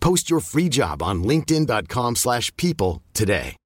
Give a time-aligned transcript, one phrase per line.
[0.00, 3.56] Post your free job on linkedin.com/people slash people today.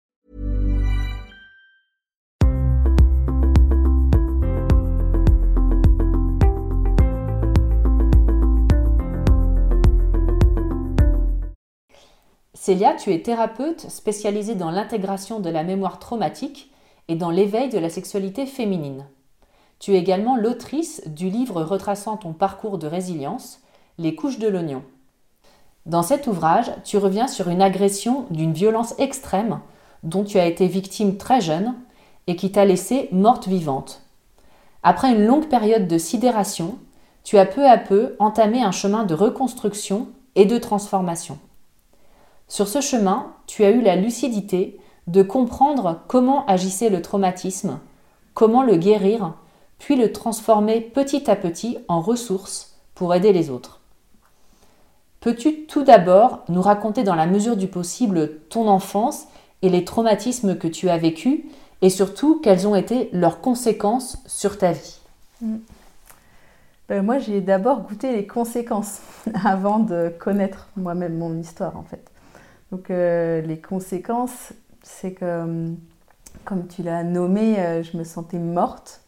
[12.54, 16.70] Célia, tu es thérapeute spécialisée dans l'intégration de la mémoire traumatique
[17.08, 19.08] et dans l'éveil de la sexualité féminine.
[19.80, 23.60] Tu es également l'autrice du livre retraçant ton parcours de résilience,
[23.98, 24.84] Les couches de l'oignon.
[25.84, 29.60] Dans cet ouvrage, tu reviens sur une agression d'une violence extrême
[30.04, 31.74] dont tu as été victime très jeune
[32.28, 34.02] et qui t'a laissé morte vivante.
[34.84, 36.78] Après une longue période de sidération,
[37.24, 41.38] tu as peu à peu entamé un chemin de reconstruction et de transformation.
[42.46, 44.78] Sur ce chemin, tu as eu la lucidité
[45.08, 47.80] de comprendre comment agissait le traumatisme,
[48.34, 49.34] comment le guérir,
[49.78, 53.81] puis le transformer petit à petit en ressources pour aider les autres.
[55.22, 59.28] Peux-tu tout d'abord nous raconter dans la mesure du possible ton enfance
[59.62, 61.42] et les traumatismes que tu as vécus
[61.80, 65.00] et surtout quelles ont été leurs conséquences sur ta vie?
[66.88, 69.00] Ben, moi, j'ai d'abord goûté les conséquences
[69.44, 72.10] avant de connaître moi-même mon histoire, en fait.
[72.72, 74.52] Donc, euh, les conséquences,
[74.82, 75.68] c'est que, euh,
[76.44, 79.02] comme tu l'as nommé, euh, je me sentais morte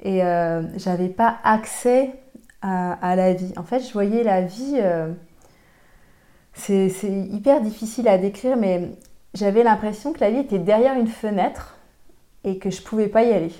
[0.00, 2.12] et euh, j'avais pas accès
[2.64, 3.52] à, la vie.
[3.56, 4.78] En fait, je voyais la vie.
[4.80, 5.12] euh,
[6.54, 8.92] c'est hyper difficile à décrire, mais
[9.34, 11.76] j'avais l'impression que la vie était derrière une fenêtre
[12.44, 13.52] et que je pouvais pas y aller.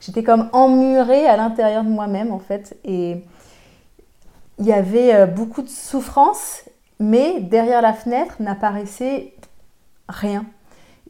[0.00, 3.22] J'étais comme emmurée à l'intérieur de moi-même en fait et
[4.58, 6.62] il y avait euh, beaucoup de souffrance,
[6.98, 9.34] mais derrière la fenêtre n'apparaissait
[10.08, 10.44] rien.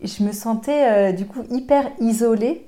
[0.03, 2.67] Je me sentais euh, du coup hyper isolée.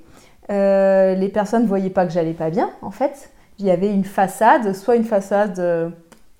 [0.49, 3.32] Les personnes ne voyaient pas que j'allais pas bien en fait.
[3.59, 5.89] Il y avait une façade, soit une façade euh,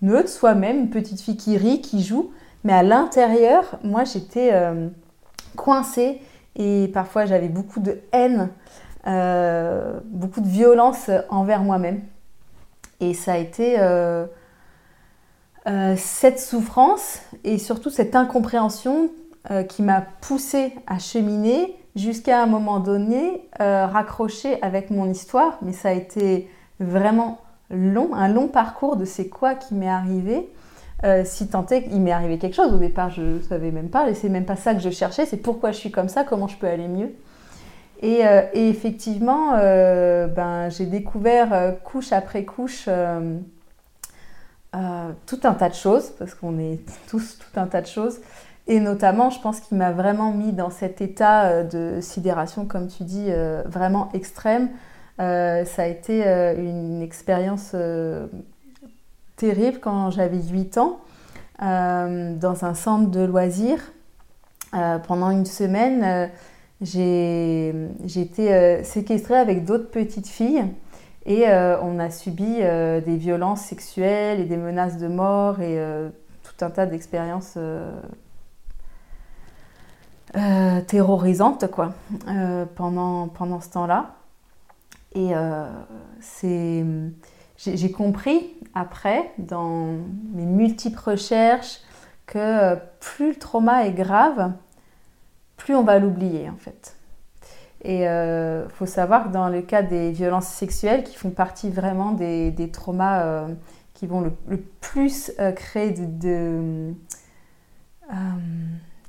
[0.01, 2.31] neutre, soit même une petite fille qui rit, qui joue.
[2.63, 4.90] Mais à l'intérieur, moi j'étais euh,
[5.56, 6.22] coincée
[6.56, 8.50] et parfois j'avais beaucoup de haine,
[9.06, 12.01] euh, beaucoup de violence envers moi-même.
[13.00, 13.78] Et ça a été
[15.97, 19.09] cette souffrance et surtout cette incompréhension
[19.68, 25.57] qui m'a poussée à cheminer jusqu'à un moment donné raccrocher avec mon histoire.
[25.62, 27.39] Mais ça a été vraiment
[27.69, 30.50] long, un long parcours de c'est quoi qui m'est arrivé.
[31.03, 33.89] Euh, si tant est qu'il m'est arrivé quelque chose, au départ je ne savais même
[33.89, 36.23] pas, et c'est même pas ça que je cherchais, c'est pourquoi je suis comme ça,
[36.23, 37.12] comment je peux aller mieux.
[38.01, 42.88] Et, euh, effectivement, euh, ben, j'ai découvert couche après couche
[45.25, 46.79] tout un tas de choses, parce qu'on est
[47.09, 48.19] tous tout un tas de choses.
[48.67, 53.03] Et notamment, je pense qu'il m'a vraiment mis dans cet état de sidération, comme tu
[53.03, 53.30] dis,
[53.65, 54.69] vraiment extrême.
[55.19, 58.27] Euh, ça a été euh, une expérience euh,
[59.36, 61.00] terrible quand j'avais 8 ans,
[61.60, 63.94] dans un centre de loisirs.
[64.71, 66.30] Pendant une semaine,
[66.81, 67.69] j'ai
[68.15, 70.65] été séquestrée avec d'autres petites filles
[71.25, 75.80] et on a subi des violences sexuelles et des menaces de mort et
[76.44, 77.57] tout un tas d'expériences
[80.88, 81.94] terrorisantes quoi,
[82.75, 84.15] pendant, pendant ce temps-là.
[85.15, 85.68] Et euh,
[87.57, 89.98] j'ai compris après, dans
[90.33, 91.80] mes multiples recherches,
[92.25, 94.51] que euh, plus le trauma est grave,
[95.57, 96.95] plus on va l'oublier en fait.
[97.83, 101.69] Et il euh, faut savoir que dans le cas des violences sexuelles, qui font partie
[101.69, 103.48] vraiment des, traumas euh,
[103.94, 106.94] qui vont le, plus créer de,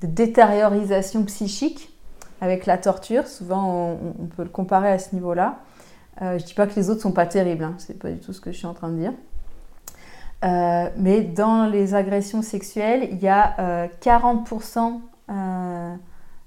[0.02, 1.96] détériorisation psychique
[2.40, 5.60] avec la torture, souvent on, peut le comparer à ce niveau-là.
[6.20, 8.32] Je ne dis pas que les autres sont pas terribles, hein, c'est pas du tout
[8.32, 9.12] ce que je suis en train de dire.
[10.44, 15.94] Euh, mais dans les agressions sexuelles, il y a 40% euh, euh,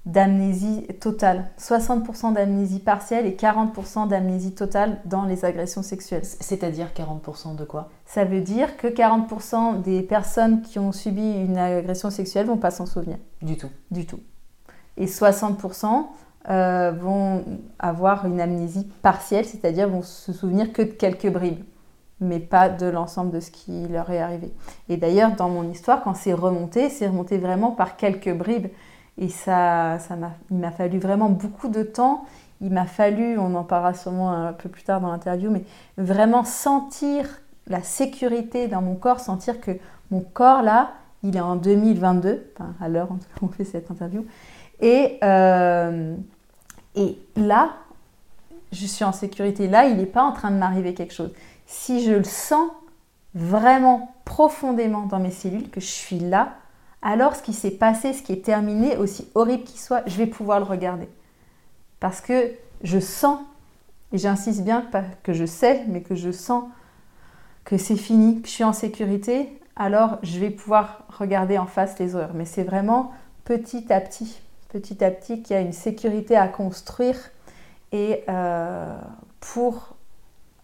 [0.06, 6.24] d'amnésie totale, 60% d'amnésie partielle et 40% d'amnésie totale dans les agressions sexuelles.
[6.24, 7.90] C'est-à-dire 40% de quoi?
[8.06, 12.70] Ça veut dire que 40% des personnes qui ont subi une agression sexuelle vont pas
[12.70, 13.18] s'en souvenir.
[13.42, 13.70] Du tout.
[13.90, 14.20] Du tout.
[14.96, 16.06] Et 60%
[16.48, 17.44] vont
[17.78, 21.62] avoir une amnésie partielle, c'est-à-dire vont se souvenir que de quelques bribes
[22.20, 24.52] mais pas de l'ensemble de ce qui leur est arrivé.
[24.88, 28.68] Et d'ailleurs, dans mon histoire, quand c'est remonté, c'est remonté vraiment par quelques bribes.
[29.18, 32.24] Et ça, ça m'a, il m'a fallu vraiment beaucoup de temps.
[32.60, 35.64] Il m'a fallu, on en parlera sûrement un peu plus tard dans l'interview, mais
[35.96, 39.72] vraiment sentir la sécurité dans mon corps, sentir que
[40.10, 40.92] mon corps là,
[41.22, 44.24] il est en 2022, enfin, à l'heure où on fait cette interview.
[44.80, 46.16] Et, euh,
[46.98, 47.76] et là,
[48.72, 49.68] je suis en sécurité.
[49.68, 51.32] Là, il n'est pas en train de m'arriver quelque chose
[51.68, 52.70] si je le sens
[53.34, 56.56] vraiment profondément dans mes cellules, que je suis là,
[57.02, 60.26] alors ce qui s'est passé, ce qui est terminé, aussi horrible qu'il soit, je vais
[60.26, 61.08] pouvoir le regarder.
[62.00, 62.52] Parce que
[62.82, 63.40] je sens,
[64.12, 64.84] et j'insiste bien,
[65.22, 66.64] que je sais, mais que je sens
[67.64, 71.98] que c'est fini, que je suis en sécurité, alors je vais pouvoir regarder en face
[71.98, 72.34] les horreurs.
[72.34, 73.12] Mais c'est vraiment
[73.44, 77.16] petit à petit, petit à petit qu'il y a une sécurité à construire
[77.92, 78.96] et euh,
[79.40, 79.96] pour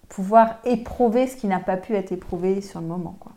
[0.08, 3.16] pouvoir éprouver ce qui n'a pas pu être éprouvé sur le moment.
[3.18, 3.32] Quoi.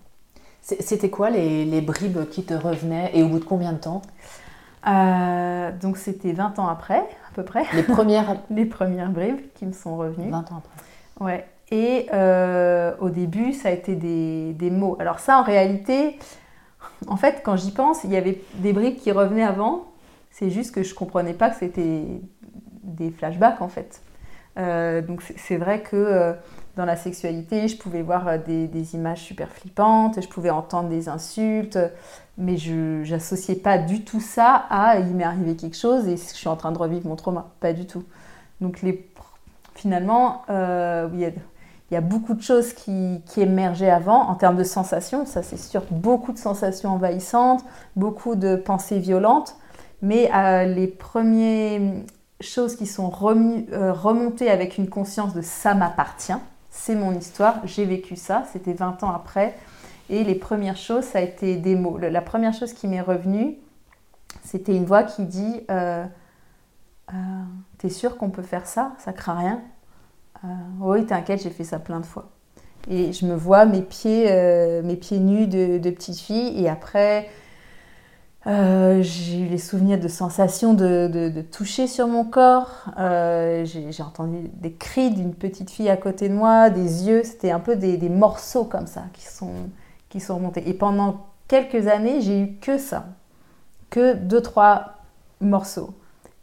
[0.61, 4.01] C'était quoi les, bribes qui te revenaient et au bout de combien de temps?
[4.85, 7.63] Euh, Donc c'était 20 ans après, à peu près.
[7.73, 10.29] Les premières Les premières bribes qui me sont revenues.
[10.29, 11.25] 20 ans après.
[11.25, 11.47] Ouais.
[11.71, 14.97] Et euh, au début, ça a été des, des, mots.
[14.99, 16.19] Alors ça, en réalité,
[17.07, 19.85] en fait, quand j'y pense, il y avait des bribes qui revenaient avant.
[20.37, 22.21] C'est juste que je comprenais pas que c'était
[22.83, 24.01] des flashbacks, en fait.
[24.57, 26.35] Euh, donc c'est vrai que
[26.77, 31.09] dans la sexualité, je pouvais voir euh, des, images super flippantes, je pouvais entendre des
[31.09, 31.77] insultes,
[32.37, 36.21] mais je n'associais pas du tout ça à il m'est arrivé quelque chose et je
[36.21, 37.49] suis en train de revivre mon trauma.
[37.59, 38.03] Pas du tout.
[38.61, 38.79] Donc
[39.73, 41.33] finalement, euh, il,
[41.91, 45.83] y a, beaucoup de choses qui, émergeaient avant en termes de sensations, ça c'est sûr,
[45.89, 47.63] beaucoup de sensations envahissantes,
[47.95, 49.55] beaucoup de pensées violentes,
[50.01, 52.03] mais euh, les premières
[52.39, 56.37] choses qui sont remontées avec une conscience de ça m'appartient,
[56.69, 59.55] c'est mon histoire, j'ai vécu ça, c'était 20 ans après.
[60.09, 61.97] Et les premières choses, ça a été des mots.
[61.97, 63.57] La première chose qui m'est revenue,
[64.43, 66.05] c'était une voix qui dit euh,
[67.09, 67.13] euh,
[67.77, 68.93] T'es sûr qu'on peut faire ça?
[68.99, 69.61] Ça craint rien
[70.43, 70.47] euh,
[70.79, 72.29] Oui, t'inquiète, j'ai fait ça plein de fois.
[72.89, 74.31] Et je me vois mes pieds,
[74.81, 77.27] mes pieds nus de, de petite fille, et après,
[78.47, 82.85] euh, j'ai eu les souvenirs de sensations de, toucher sur mon corps.
[82.97, 87.23] Euh, j'ai entendu des cris d'une petite fille à côté de moi, des yeux.
[87.23, 89.51] C'était un peu des, morceaux comme ça qui sont,
[90.09, 90.67] qui sont remontés.
[90.69, 93.07] Et pendant quelques années, j'ai eu que ça.
[93.89, 94.93] Que deux, trois
[95.41, 95.89] morceaux.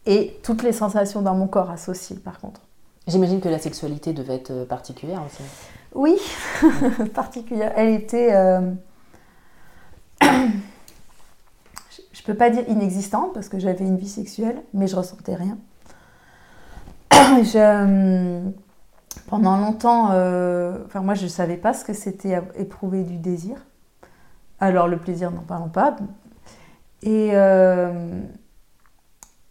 [0.04, 2.60] Et toutes les sensations dans mon corps associées, par contre.
[3.06, 5.42] J'imagine que la sexualité devait être euh, particulière aussi.
[5.94, 6.18] Oui,
[7.14, 7.72] particulière.
[7.76, 8.34] Elle était
[12.24, 15.58] je peux pas dire inexistante parce que j'avais une vie sexuelle, mais je ressentais rien.
[17.12, 18.40] je,
[19.26, 23.56] pendant longtemps, euh, enfin moi je savais pas ce que c'était éprouver du désir.
[24.58, 25.96] Alors le plaisir, n'en parlons pas.
[27.02, 28.22] Et euh,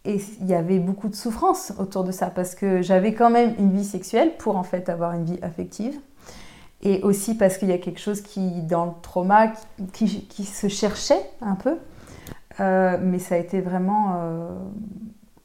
[0.04, 3.54] et il y avait beaucoup de souffrance autour de ça parce que j'avais quand même
[3.56, 5.96] une vie sexuelle pour en fait avoir une vie affective
[6.82, 9.52] et aussi parce qu'il y a quelque chose qui dans le trauma
[9.92, 11.78] qui se cherchait un peu
[12.60, 14.58] euh, mais ça a été vraiment, euh,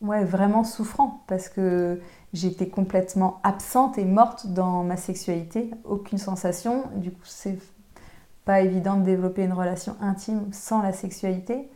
[0.01, 1.99] ouais, vraiment souffrant parce que
[2.33, 6.83] j'étais complètement absente et morte dans ma sexualité, aucune sensation.
[6.95, 7.57] Du coup, c'est
[8.45, 11.69] pas évident de développer une relation intime sans la sexualité.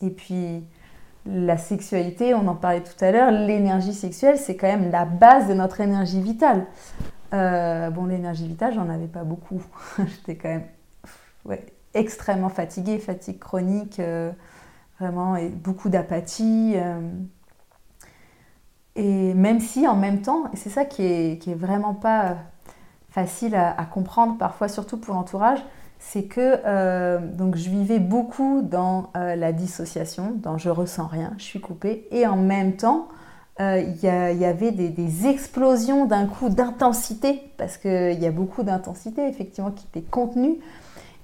[0.00, 0.64] Et puis,
[1.26, 5.48] la sexualité, on en parlait tout à l'heure, l'énergie sexuelle, c'est quand même la base
[5.48, 6.66] de notre énergie vitale.
[7.34, 9.62] Euh, bon, l'énergie vitale, j'en avais pas beaucoup.
[9.98, 10.66] J'étais quand même
[11.44, 14.00] ouais, extrêmement fatiguée, fatigue chronique
[15.00, 16.74] vraiment, et beaucoup d'apathie.
[16.76, 17.00] Euh.
[18.96, 22.36] et même si en même temps, et c'est ça qui est, qui est vraiment pas
[23.10, 25.58] facile à, comprendre parfois, surtout pour l'entourage,
[25.98, 31.32] c'est que euh, donc je vivais beaucoup dans euh, la dissociation, dans je ressens rien,
[31.38, 33.08] je suis coupée, et en même temps,
[33.60, 39.26] euh, il y, avait des, explosions d'un coup d'intensité, parce qu'il y a beaucoup d'intensité
[39.26, 40.58] effectivement qui était contenue,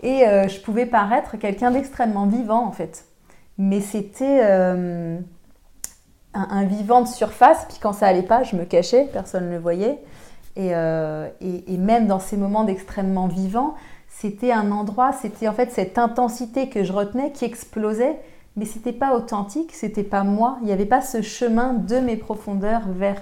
[0.02, 3.07] et je pouvais paraître quelqu'un d'extrêmement vivant en fait.
[3.58, 5.18] Mais c'était un,
[6.34, 9.58] un, vivant de surface, puis quand ça allait pas, je me cachais, personne ne le
[9.58, 9.99] voyait.
[10.56, 13.75] Et, et même dans ces moments d'extrêmement vivant,
[14.08, 18.20] c'était un endroit, c'était en fait cette intensité que je retenais qui explosait,
[18.56, 22.16] mais c'était pas authentique, c'était pas moi, il n'y avait pas ce chemin de mes
[22.16, 23.20] profondeurs vers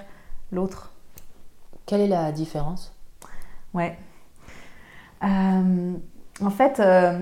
[0.51, 0.91] l'autre.
[1.85, 2.95] Quelle est la différence?
[3.73, 3.97] Ouais.
[5.23, 5.93] Euh,
[6.41, 7.19] en fait, euh,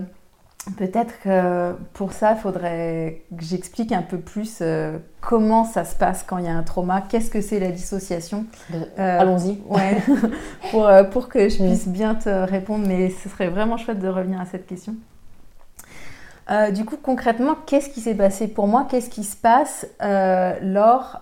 [0.77, 5.95] Peut-être que pour ça, il faudrait que j'explique un peu plus euh, comment ça se
[5.95, 8.45] passe quand il y a un trauma, qu'est-ce que c'est la dissociation.
[8.71, 9.59] Euh, allons-y.
[9.65, 9.97] Ouais,
[10.71, 14.07] pour, euh, pour, que je puisse bien te répondre, mais ce serait vraiment chouette de
[14.07, 14.93] revenir à cette question.
[16.71, 18.85] du coup, concrètement, qu'est-ce qui s'est passé pour moi?
[18.87, 21.21] Qu'est-ce qui se passe lors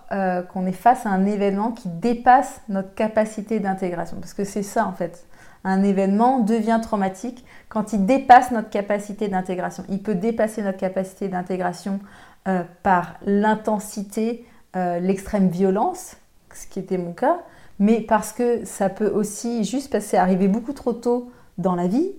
[0.52, 4.18] qu'on est face à un événement qui dépasse notre capacité d'intégration?
[4.20, 5.24] Parce que c'est ça, en fait
[5.64, 9.84] un événement devient traumatique quand il dépasse notre capacité d'intégration.
[9.88, 12.00] Il peut dépasser notre capacité d'intégration
[12.48, 16.16] euh, par l'intensité, euh, l'extrême violence,
[16.54, 17.38] ce qui était mon cas,
[17.78, 22.10] mais parce que ça peut aussi, juste c'est arrivé beaucoup trop tôt dans la vie,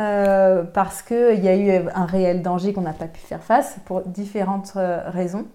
[0.00, 3.76] euh, parce qu'il y a eu un réel danger qu'on n'a pas pu faire face
[3.84, 5.46] pour différentes raisons.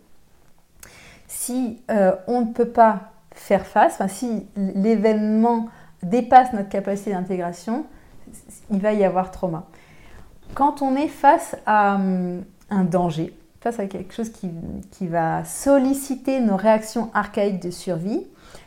[1.27, 1.81] Si
[2.27, 5.67] on ne peut pas faire face, enfin, si l'événement
[6.03, 7.85] dépasse notre capacité d'intégration,
[8.69, 9.65] il va y avoir trauma.
[10.53, 16.39] Quand on est face à hum, un danger, face à quelque chose qui, va solliciter
[16.39, 18.25] nos réactions archaïques de survie,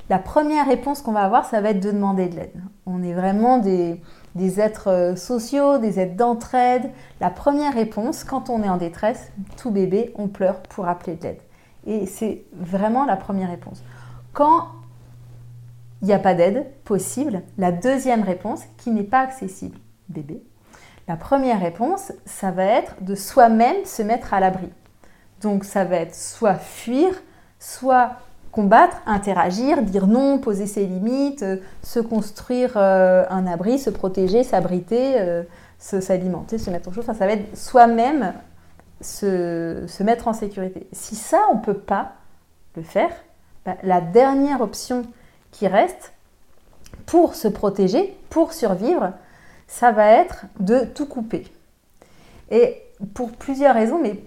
[0.09, 2.63] la première réponse qu'on va avoir, ça va être de demander de l'aide.
[2.87, 4.01] On est vraiment des,
[4.35, 6.91] des êtres euh, sociaux, des êtres d'entraide.
[7.21, 11.23] La première réponse, quand on est en détresse, tout bébé, on pleure pour appeler de
[11.25, 11.41] l'aide.
[11.87, 13.83] Et c'est vraiment la première réponse.
[14.33, 14.69] Quand
[16.05, 17.41] il n'y a pas d'aide possible.
[17.57, 19.79] La deuxième réponse, qui n'est pas accessible,
[20.11, 20.43] bébé.
[21.09, 24.69] La première réponse, ça va être de soi-même se mettre à l'abri.
[25.41, 27.09] Donc ça va être soit fuir,
[27.59, 28.19] soit
[28.53, 34.45] combattre, interagir, dire non, poser ses limites, euh, se construire euh, un abri, se protéger,
[34.45, 35.43] s'abriter, euh,
[35.79, 37.05] s'alimenter, se, mettre en chose.
[37.05, 38.35] Enfin, ça va être soi-même
[39.01, 40.87] se, se, mettre en sécurité.
[40.93, 42.13] Si ça, on ne peut pas
[42.77, 43.11] le faire,
[43.65, 45.07] bah, la dernière option
[45.55, 46.13] qui reste
[47.07, 49.13] pour se protéger, pour survivre,
[49.69, 51.47] ça va être de tout couper.
[52.51, 52.83] Et
[53.15, 54.21] pour plusieurs raisons, mais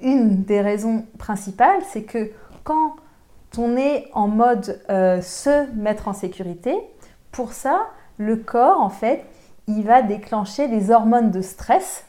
[0.00, 2.30] une des raisons principales, c'est que
[2.64, 2.96] quand
[3.58, 6.74] on est en mode euh, se mettre en sécurité,
[7.32, 9.24] pour ça, le corps, en fait,
[9.66, 12.06] il va déclencher des hormones de stress.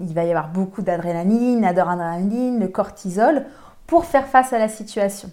[0.00, 3.46] Il va y avoir beaucoup d'adrénaline, d'adrénaline, le cortisol,
[3.86, 5.30] pour faire face à la situation.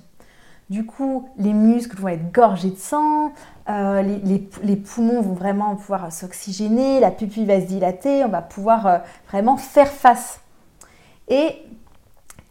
[0.69, 3.33] Du coup, les muscles vont être gorgés de sang,
[3.69, 8.85] euh, les, poumons vont vraiment pouvoir s'oxygéner, la pupille va se dilater, on va pouvoir
[8.85, 8.97] euh,
[9.29, 10.41] vraiment faire face.
[11.27, 11.55] Et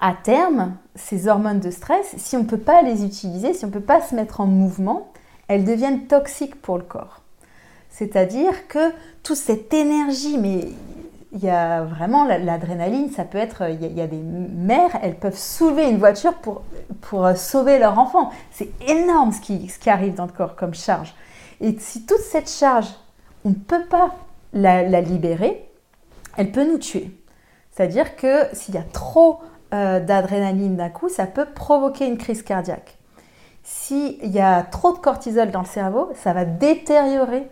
[0.01, 3.69] à terme, ces hormones de stress, si on ne peut pas les utiliser, si on
[3.69, 5.13] ne peut pas se mettre en mouvement,
[5.47, 7.23] elles deviennent toxiques pour le corps.
[7.89, 10.69] C'est-à-dire que toute cette énergie, mais
[11.33, 15.37] il y a vraiment l'adrénaline, ça peut être, il y, a, des mères, elles peuvent
[15.37, 16.63] soulever une voiture pour,
[17.03, 18.31] pour euh, sauver leur enfant.
[18.51, 21.15] C'est énorme ce qui, ce qui arrive dans le corps comme charge.
[21.61, 22.89] Et si toute cette charge,
[23.45, 24.15] on ne peut pas
[24.55, 25.69] la, libérer,
[26.39, 27.11] elle peut nous tuer.
[27.73, 29.41] C'est-à-dire que s'il y a trop
[29.75, 32.97] euh, d'adrénaline d'un coup, ça peut provoquer une crise cardiaque.
[33.63, 37.51] S'il y a trop de cortisol dans le cerveau, ça va détériorer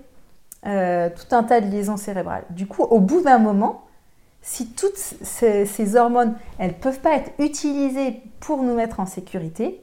[0.67, 2.45] euh, tout un tas de liaisons cérébrales.
[2.51, 3.85] Du coup, au bout d'un moment,
[4.43, 9.83] si toutes ces, hormones, elles ne peuvent pas être utilisées pour nous mettre en sécurité,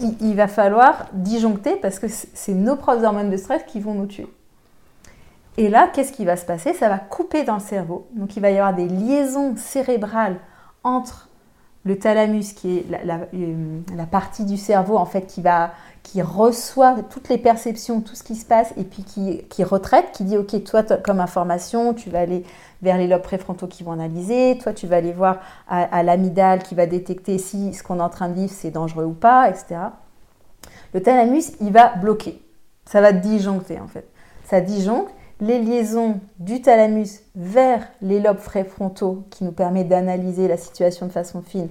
[0.00, 4.06] il, va falloir disjoncter parce que c'est nos propres hormones de stress qui vont nous
[4.06, 4.26] tuer.
[5.56, 6.72] Et là, qu'est-ce qui va se passer?
[6.72, 8.08] Ça va couper dans le cerveau.
[8.12, 10.36] Donc il va y avoir des liaisons cérébrales
[10.82, 11.28] entre
[11.84, 15.72] le thalamus, qui est la, euh, partie du cerveau en fait qui va
[16.04, 20.22] qui reçoit toutes les perceptions, tout ce qui se passe, et puis qui, retraite, qui
[20.22, 22.44] dit, OK, toi, comme information, tu vas aller
[22.82, 26.74] vers les lobes préfrontaux qui vont analyser, toi, tu vas aller voir à, l'amidale qui
[26.74, 29.76] va détecter si ce qu'on est en train de vivre, c'est dangereux ou pas, etc.
[30.92, 32.40] Le thalamus, il va bloquer.
[32.84, 34.06] Ça va disjoncter, en fait.
[34.44, 40.58] Ça disjoncte les liaisons du thalamus vers les lobes préfrontaux qui nous permettent d'analyser la
[40.58, 41.68] situation de façon fine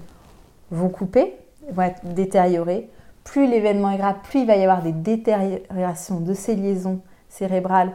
[0.71, 1.35] vont couper,
[1.71, 2.89] vont être détériorées
[3.23, 6.99] plus l'événement est grave, plus il va y avoir des détériorations de ces liaisons
[7.29, 7.93] cérébrales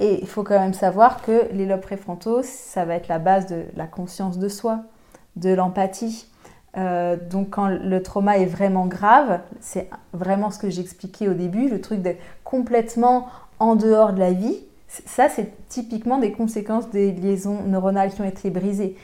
[0.00, 3.46] Et il faut quand même savoir que les lobes préfrontaux, ça va être la base
[3.46, 4.80] de la conscience de soi,
[5.36, 6.26] de l'empathie.
[6.76, 11.68] Euh, donc quand le trauma est vraiment grave, c'est vraiment ce que j'expliquais au début,
[11.68, 13.28] le truc d'être complètement
[13.58, 18.28] en dehors de la vie, ça c'est typiquement des conséquences des liaisons neuronales qui ont
[18.28, 18.96] été brisées.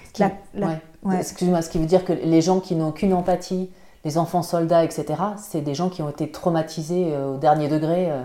[1.10, 3.70] Excuse-moi, ce qui veut dire que les gens qui n'ont aucune empathie,
[4.04, 5.06] les enfants soldats, etc.,
[5.36, 8.10] c'est des gens qui ont été traumatisés euh, au dernier degré.
[8.10, 8.22] Euh,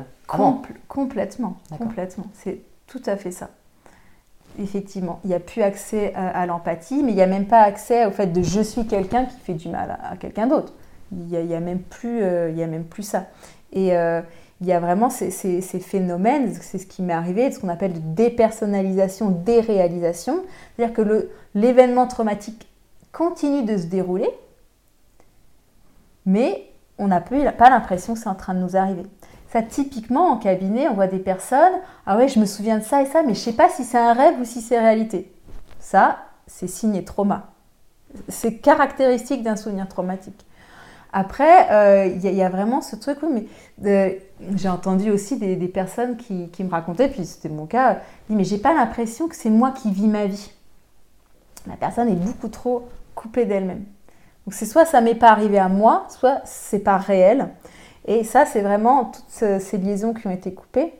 [0.88, 2.28] complètement, complètement.
[2.34, 3.50] C'est tout à fait ça.
[4.60, 8.08] Effectivement, il n'y a plus accès à, l'empathie, mais il n'y a même pas accès
[8.08, 10.74] au fait de je suis quelqu'un qui fait du mal à, quelqu'un d'autre.
[11.12, 13.28] Il n'y a, même plus, euh, y a même plus ça.
[13.72, 14.22] Et euh,
[14.60, 15.30] il y a vraiment ces,
[15.62, 20.44] phénomènes, c'est ce qui m'est arrivé, ce qu'on appelle de dépersonnalisation, déréalisation.
[20.76, 22.68] C'est-à-dire que l'événement traumatique
[23.12, 24.30] continue de se dérouler,
[26.28, 26.70] mais
[27.00, 29.04] on n'a pas l'impression que c'est en train de nous arriver.
[29.50, 31.74] Ça, typiquement, en cabinet, on voit des personnes,
[32.06, 33.98] ah ouais, je me souviens de ça et ça, mais je sais pas si c'est
[33.98, 35.34] un rêve ou si c'est réalité.
[35.80, 37.48] Ça, c'est signe trauma.
[38.28, 40.46] C'est caractéristique d'un souvenir traumatique.
[41.14, 43.48] Après, euh, il y, a vraiment ce truc, oui,
[43.80, 44.22] mais
[44.56, 48.74] j'ai entendu aussi des, personnes qui, me racontaient, puis c'était mon cas, mais j'ai pas
[48.74, 50.52] l'impression que c'est moi qui vis ma vie.
[51.66, 53.86] La personne est beaucoup trop coupée d'elle-même.
[54.48, 57.50] Donc c'est soit ça m'est pas arrivé à moi, soit c'est pas réel.
[58.06, 60.94] Et ça, c'est vraiment toutes ces liaisons qui ont été coupées.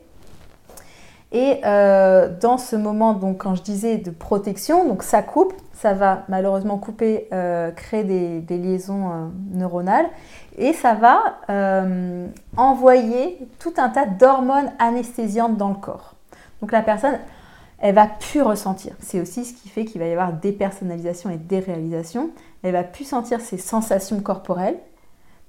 [1.32, 5.94] Et euh, dans ce moment, donc, quand je disais de protection, donc ça coupe, ça
[5.94, 10.08] va malheureusement couper, euh, créer des, liaisons euh, neuronales,
[10.58, 11.38] et ça va
[12.58, 16.16] envoyer tout un tas d'hormones anesthésiantes dans le corps.
[16.60, 17.18] Donc la personne,
[17.80, 18.94] elle va plus ressentir.
[19.00, 22.30] C'est aussi ce qui fait qu'il va y avoir dépersonnalisation et déréalisation.
[22.62, 24.78] Elle va plus sentir ses sensations corporelles,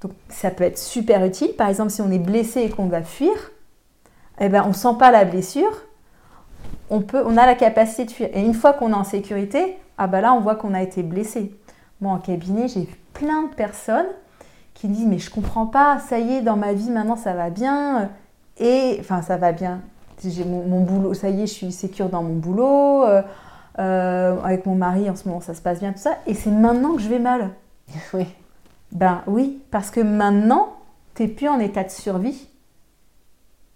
[0.01, 1.53] donc ça peut être super utile.
[1.55, 3.33] Par exemple, si on est blessé et qu'on va fuir,
[4.39, 5.83] eh ben, on ne sent pas la blessure,
[6.89, 8.29] on, peut, on a la capacité de fuir.
[8.33, 11.03] Et une fois qu'on est en sécurité, ah ben là, on voit qu'on a été
[11.03, 11.53] blessé.
[11.99, 14.07] Moi, en cabinet, j'ai vu plein de personnes
[14.73, 17.49] qui disent Mais je comprends pas, ça y est, dans ma vie, maintenant, ça va
[17.49, 18.09] bien.
[18.57, 19.81] Et, enfin, ça va bien.
[20.23, 23.05] J'ai mon, boulot, ça y est, je suis sécure dans mon boulot.
[23.05, 23.21] Euh,
[23.79, 26.17] euh, avec mon mari, en ce moment, ça se passe bien, tout ça.
[26.27, 27.51] Et c'est maintenant que je vais mal.
[28.13, 28.25] Oui.
[28.91, 30.69] Ben oui, parce que maintenant,
[31.13, 32.47] tu n'es plus en état de survie.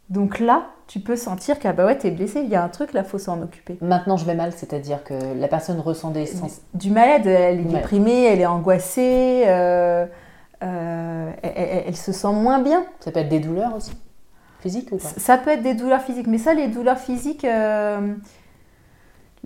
[0.09, 2.69] Donc là, tu peux sentir que bah ouais, tu es blessé, il y a un
[2.69, 3.77] truc, là, faut s'en occuper.
[3.81, 6.61] Maintenant, je vais mal, c'est-à-dire que la personne ressent des sens.
[6.73, 10.05] Du mal, elle est déprimée, elle est angoissée, euh,
[10.63, 12.85] euh, elle, se sent moins bien.
[12.99, 13.95] Ça peut être des douleurs aussi
[14.63, 15.09] Physiques ou pas?
[15.17, 18.15] Ça peut être des douleurs physiques, mais ça, les douleurs physiques, euh,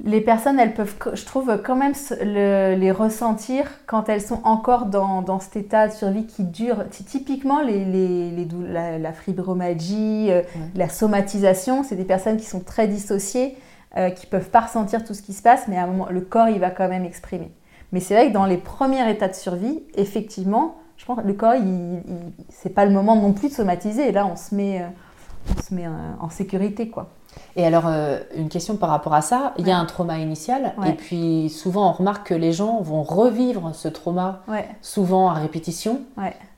[0.03, 5.39] les personnes, elles peuvent, je trouve, quand même les ressentir quand elles sont encore dans,
[5.39, 6.85] cet état de survie qui dure.
[6.91, 10.43] Typiquement, la, fibromagie, euh,
[10.75, 13.57] la somatisation, c'est des personnes qui sont très dissociées,
[13.97, 16.07] euh, qui ne peuvent pas ressentir tout ce qui se passe, mais à un moment,
[16.11, 17.51] le corps, il va quand même exprimer.
[17.91, 21.33] Mais c'est vrai que dans les premiers états de survie, effectivement, je pense que le
[21.33, 22.01] corps, il,
[22.49, 24.09] c'est pas le moment non plus de somatiser.
[24.09, 24.87] Et là, on se met, euh,
[25.55, 27.09] on se met en sécurité, quoi.
[27.55, 30.73] Et alors, euh, une question par rapport à ça, il y a un trauma initial,
[30.85, 34.41] et puis souvent on remarque que les gens vont revivre ce trauma,
[34.81, 36.01] souvent à répétition.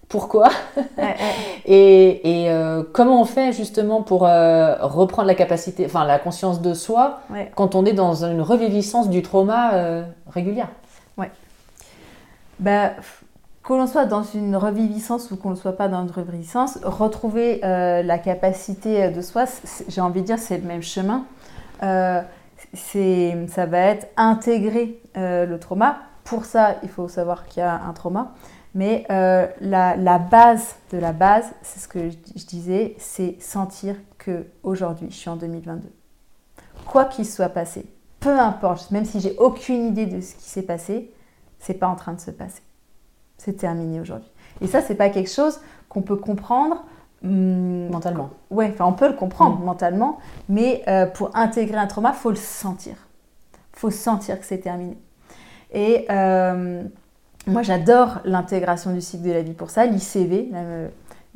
[0.07, 0.49] Pourquoi?
[1.65, 6.61] Et, et euh, comment on fait justement pour euh, reprendre la capacité, enfin la conscience
[6.61, 7.19] de soi,
[7.55, 10.69] quand on est dans une reviviscence du trauma régulière?
[11.15, 11.29] Ouais.
[12.59, 12.93] Bah,
[13.69, 17.63] que l'on soit dans une reviviscence ou qu'on ne soit pas dans une reviviscence, retrouver
[17.63, 19.45] euh, la capacité de soi,
[19.87, 21.25] j'ai envie de dire, c'est le même chemin.
[21.83, 22.21] Euh,
[22.73, 25.99] ça va être intégrer euh, le trauma.
[26.23, 28.33] Pour ça, il faut savoir qu'il y a un trauma.
[28.73, 34.47] Mais la, base de la base, c'est ce que je, je disais, c'est sentir que
[34.63, 35.91] aujourd'hui, je suis en 2022.
[36.87, 37.85] Quoi qu'il soit passé,
[38.19, 41.11] peu importe, même si j'ai aucune idée de ce qui s'est passé,
[41.59, 42.61] c'est pas en train de se passer
[43.39, 44.29] c'est terminé aujourd'hui.
[44.61, 46.85] Et ça, c'est pas quelque chose qu'on peut comprendre
[47.23, 48.29] hum, mentalement.
[48.51, 49.63] Ouais, enfin, on peut le comprendre mm.
[49.63, 52.95] mentalement, mais euh, pour intégrer un trauma, faut le sentir.
[53.73, 54.97] Faut sentir que c'est terminé.
[55.71, 56.83] Et euh,
[57.47, 59.85] moi, j'adore l'intégration du cycle de la vie pour ça.
[59.85, 60.87] L'ICV, la euh,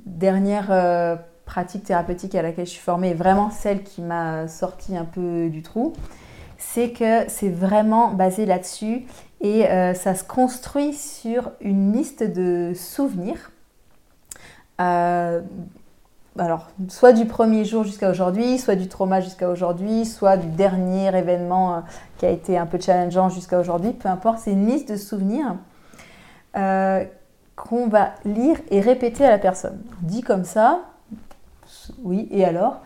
[0.06, 5.06] dernière pratique thérapeutique à laquelle je suis formée, est vraiment celle qui m'a sorti un
[5.06, 5.94] peu du trou.
[6.58, 9.06] C'est que c'est vraiment basé là-dessus
[9.44, 13.52] et euh, ça se construit sur une liste de souvenirs.
[14.80, 15.42] Euh,
[16.40, 21.16] alors, soit du premier jour jusqu'à aujourd'hui, soit du trauma jusqu'à aujourd'hui, soit du dernier
[21.16, 21.80] événement euh,
[22.18, 25.56] qui a été un peu challengeant jusqu'à aujourd'hui, peu importe, c'est une liste de souvenirs
[27.56, 29.82] qu'on va lire et répéter à la personne.
[30.02, 30.82] Dit comme ça,
[32.04, 32.78] oui, et alors?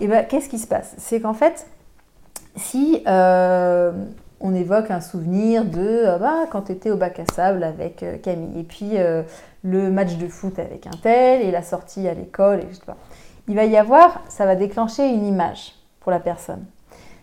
[0.00, 0.94] Et ben, qu'est-ce qui se passe?
[0.96, 1.66] C'est qu'en fait,
[2.56, 3.02] si
[4.40, 8.02] on évoque un souvenir de ah bah, quand tu étais au bac à sable avec
[8.02, 9.22] euh, Camille, et puis euh,
[9.62, 12.86] le match de foot avec un tel, et la sortie à l'école, et je sais
[12.86, 12.96] pas.
[13.48, 16.64] Il va y avoir, ça va déclencher une image pour la personne.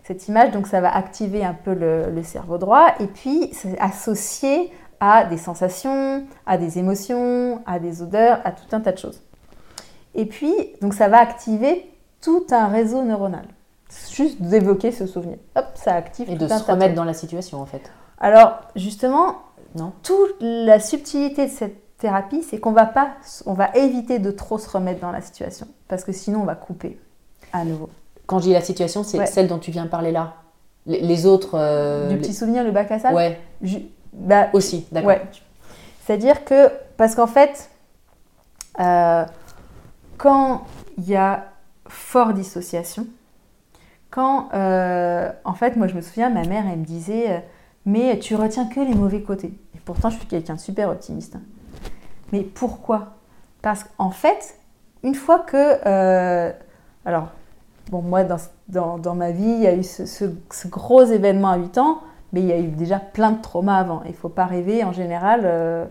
[0.04, 3.78] Cette image, donc ça va activer un peu le, le cerveau droit, et puis c'est
[3.78, 8.98] associé à des sensations, à des émotions, à des odeurs, à tout un tas de
[8.98, 9.22] choses.
[10.14, 13.46] Et puis, donc ça va activer tout un réseau neuronal.
[14.12, 15.38] Juste d'évoquer ce souvenir.
[15.56, 17.90] Hop, ça active Et de se remettre dans la situation en fait.
[18.20, 19.36] Alors, justement,
[19.76, 23.10] Non toute la subtilité de cette thérapie, c'est qu'on va pas,
[23.46, 26.54] on va éviter de trop se remettre dans la situation, parce que sinon on va
[26.54, 26.98] couper
[27.52, 27.88] à nouveau.
[28.26, 29.26] Quand je dis la situation, c'est Ouais.
[29.26, 30.34] celle dont tu viens de parler là.
[30.86, 31.54] Les, les autres.
[31.58, 33.14] euh, du les- petit souvenir, le bac à sable.
[33.14, 33.40] Ouais,
[34.12, 35.08] bah, aussi, d'accord.
[35.08, 35.22] Ouais.
[36.06, 37.68] C'est-à-dire que, parce qu'en fait,
[38.80, 39.24] euh,
[40.18, 40.62] quand
[40.98, 41.44] il y a
[41.88, 43.06] fort dissociation,
[44.10, 47.38] quand, euh, en fait, moi je me souviens, ma mère, elle me disait, euh,
[47.86, 49.52] mais tu retiens que les mauvais côtés.
[49.74, 51.36] Et pourtant, je suis quelqu'un de super optimiste.
[51.36, 51.42] hein.
[52.32, 53.16] Mais pourquoi?
[53.62, 54.56] Parce qu'en fait,
[55.02, 56.52] une fois que, euh,
[57.04, 57.28] alors,
[57.90, 58.24] bon, moi,
[58.68, 62.00] dans, dans, ma vie, il y a eu ce, ce- gros événement à 8 ans,
[62.32, 64.02] mais il y a eu déjà plein de traumas avant.
[64.04, 65.88] Il ne faut pas rêver, en général,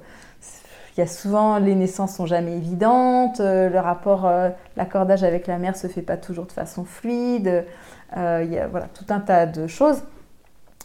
[0.96, 4.30] il y a souvent, les naissances sont jamais évidentes, le rapport,
[4.76, 7.66] l'accordage avec la mère se fait pas toujours de façon fluide,
[8.16, 10.02] il y a voilà, tout un tas de choses.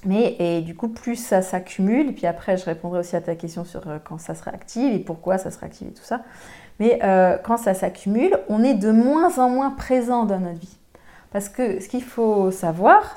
[0.04, 3.64] Mais et du coup, plus ça s'accumule, puis après, je répondrai aussi à ta question
[3.64, 6.22] sur euh, quand ça se réactive et pourquoi ça se réactive et tout ça.
[6.80, 10.76] Mais euh, quand ça s'accumule, on est de moins en moins présent dans notre vie.
[11.30, 13.14] Parce que ce qu'il faut savoir,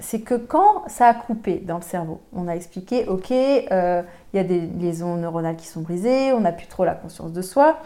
[0.00, 4.36] c'est que quand ça a coupé dans le cerveau, on a expliqué, ok, euh, il
[4.36, 7.42] y a des liaisons neuronales qui sont brisées, on n'a plus trop la conscience de
[7.42, 7.78] soi,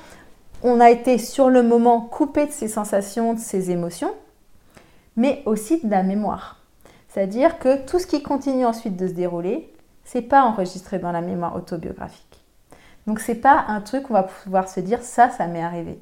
[0.65, 4.13] on a été sur le moment coupé de ses sensations, de ses émotions,
[5.17, 6.59] mais aussi de la mémoire.
[7.09, 9.73] C'est-à-dire que tout ce qui continue ensuite de se dérouler,
[10.05, 12.45] c'est pas enregistré dans la mémoire autobiographique.
[13.07, 15.99] Donc c'est pas un truc qu'on va pouvoir se dire ça, ça m'est arrivé.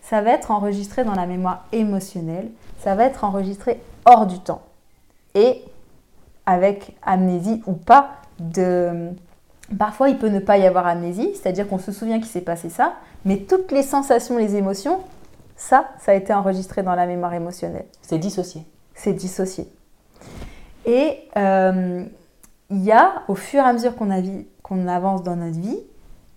[0.00, 4.62] Ça va être enregistré dans la mémoire émotionnelle, ça va être enregistré hors du temps
[5.34, 5.62] et
[6.46, 9.10] avec amnésie ou pas de
[9.78, 12.70] parfois il peut ne pas y avoir amnésie, c'est-à-dire qu'on se souvient qu'il s'est passé
[12.70, 12.94] ça,
[13.24, 15.00] mais toutes les sensations, les émotions,
[15.58, 17.86] ça, ça a été enregistré dans la mémoire émotionnelle.
[18.00, 18.64] C'est dissocié.
[18.94, 19.68] C'est dissocié.
[20.86, 22.04] Et euh,
[22.70, 25.80] il y a, au fur et à mesure qu'on avance dans notre vie,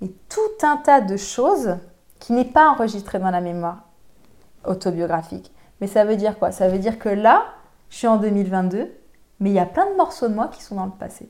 [0.02, 1.78] et tout un tas de choses
[2.20, 3.84] qui n'est pas enregistré dans la mémoire
[4.66, 5.52] autobiographique.
[5.80, 6.52] Mais ça veut dire quoi?
[6.52, 7.46] Ça veut dire que là,
[7.92, 8.92] je suis en 2022,
[9.40, 11.30] mais il y a plein de morceaux de moi qui sont dans le passé.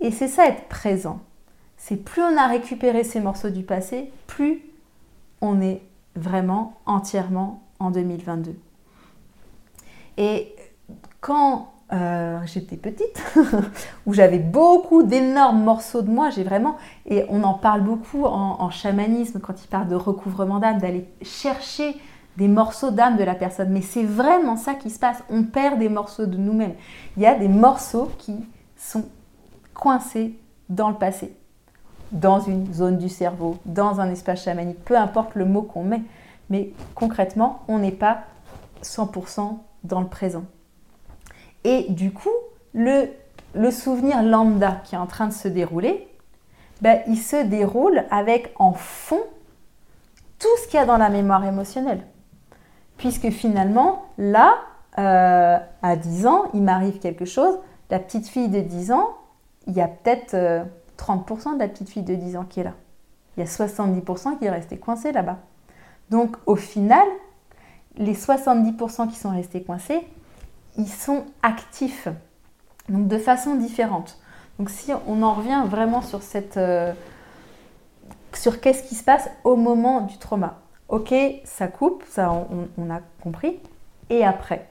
[0.00, 1.20] Et c'est ça être présent.
[1.76, 4.62] C'est plus on a récupéré ces morceaux du passé, plus
[5.42, 5.82] on est
[6.16, 8.56] vraiment entièrement en 2022.
[10.16, 10.54] Et
[11.20, 13.22] quand euh, j'étais petite,
[14.06, 18.60] où j'avais beaucoup d'énormes morceaux de moi, j'ai vraiment, et on en parle beaucoup en,
[18.60, 21.96] en chamanisme quand il parle de recouvrement d'âme, d'aller chercher
[22.36, 23.70] des morceaux d'âme de la personne.
[23.70, 25.22] Mais c'est vraiment ça qui se passe.
[25.30, 26.74] On perd des morceaux de nous-mêmes.
[27.16, 28.36] Il y a des morceaux qui
[28.76, 29.04] sont
[29.72, 31.36] coincés dans le passé,
[32.14, 36.00] dans une zone du cerveau, dans un espace chamanique, peu importe le mot qu'on met.
[36.48, 38.22] Mais concrètement, on n'est pas
[38.82, 40.44] 100% dans le présent.
[41.64, 42.30] Et du coup,
[42.72, 43.08] le,
[43.70, 46.08] souvenir lambda qui est en train de se dérouler,
[46.80, 49.20] ben, il se déroule avec en fond
[50.38, 52.02] tout ce qu'il y a dans la mémoire émotionnelle.
[52.96, 54.54] Puisque finalement, là,
[54.98, 57.58] euh, à 10 ans, il m'arrive quelque chose.
[57.90, 59.16] La petite fille de 10 ans,
[59.66, 60.64] il y a peut-être euh,
[60.98, 62.74] 30% de la petite fille de 10 ans qui est là.
[63.36, 65.38] Il y a 70% qui est resté coincé là-bas.
[66.10, 67.06] Donc au final,
[67.96, 70.06] les 70% qui sont restés coincés,
[70.76, 72.08] ils sont actifs,
[72.88, 74.18] donc de façon différente.
[74.58, 76.92] Donc si on en revient vraiment sur cette, euh,
[78.32, 80.60] sur qu'est-ce qui se passe au moment du trauma.
[80.88, 83.58] Ok, ça coupe, ça on, on a compris.
[84.10, 84.68] Et après,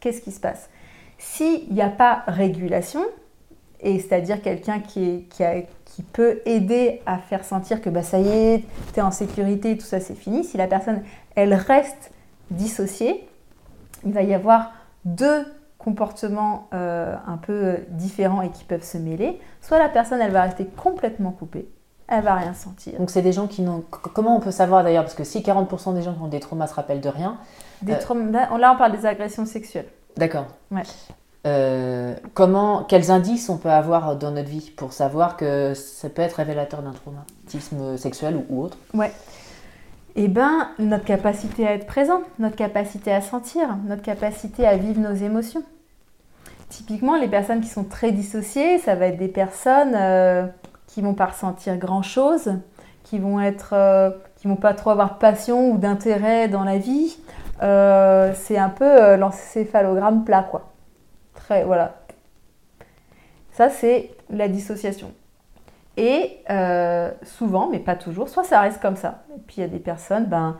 [0.00, 0.68] qu'est-ce qui se passe?
[1.16, 3.00] S'il n'y a pas régulation,
[3.80, 5.26] et c'est-à-dire quelqu'un qui,
[6.12, 8.64] peut aider à faire sentir que bah, ça y est,
[8.94, 10.44] tu es en sécurité, tout ça c'est fini.
[10.44, 11.02] Si la personne,
[11.34, 12.12] elle reste
[12.52, 13.28] dissociée,
[14.06, 14.72] il va y avoir
[15.04, 15.44] deux
[15.78, 19.40] comportements euh, un peu différents et qui peuvent se mêler.
[19.60, 21.68] Soit la personne, elle va rester complètement coupée,
[22.06, 22.98] elle va rien sentir.
[22.98, 23.82] Donc c'est des gens qui n'ont.
[23.90, 25.04] Comment on peut savoir d'ailleurs?
[25.04, 27.38] Parce que si 40% des gens qui ont des traumas se rappellent de rien,
[27.82, 29.88] Des Euh, traumas- là, là, on parle des agressions sexuelles.
[30.16, 30.46] d'accord.
[30.70, 30.82] Ouais.
[31.48, 36.22] Euh, comment, quels indices on peut avoir dans notre vie pour savoir que ça peut
[36.22, 38.76] être révélateur d'un traumatisme sexuel ou, autre?
[38.92, 39.12] Ouais.
[40.16, 45.00] Eh ben, notre capacité à être présent, notre capacité à sentir, notre capacité à vivre
[45.00, 45.62] nos émotions.
[46.68, 50.46] Typiquement, les personnes qui sont très dissociées, ça va être des personnes euh,
[50.86, 52.52] qui vont pas ressentir grand chose,
[53.04, 57.16] qui vont être, euh, qui vont pas trop avoir passion ou d'intérêt dans la vie.
[57.62, 60.68] Euh, c'est un peu l'encéphalogramme plat, quoi.
[61.48, 61.96] Voilà.
[63.52, 65.12] Ça, c'est la dissociation.
[65.96, 66.44] Et
[67.24, 69.24] souvent, mais pas toujours, soit ça reste comme ça.
[69.36, 70.56] Et puis il y a des personnes, ben,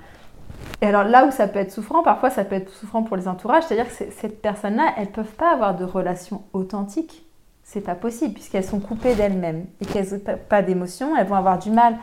[0.82, 3.62] alors là où ça peut être souffrant, parfois ça peut être souffrant pour les entourages,
[3.64, 7.24] c'est-à-dire que cette personne-là, elles ne peuvent pas avoir de relation authentique.
[7.62, 11.60] C'est pas possible puisqu'elles sont coupées d'elles-mêmes et qu'elles n'ont pas d'émotions, elles vont avoir
[11.60, 11.96] du mal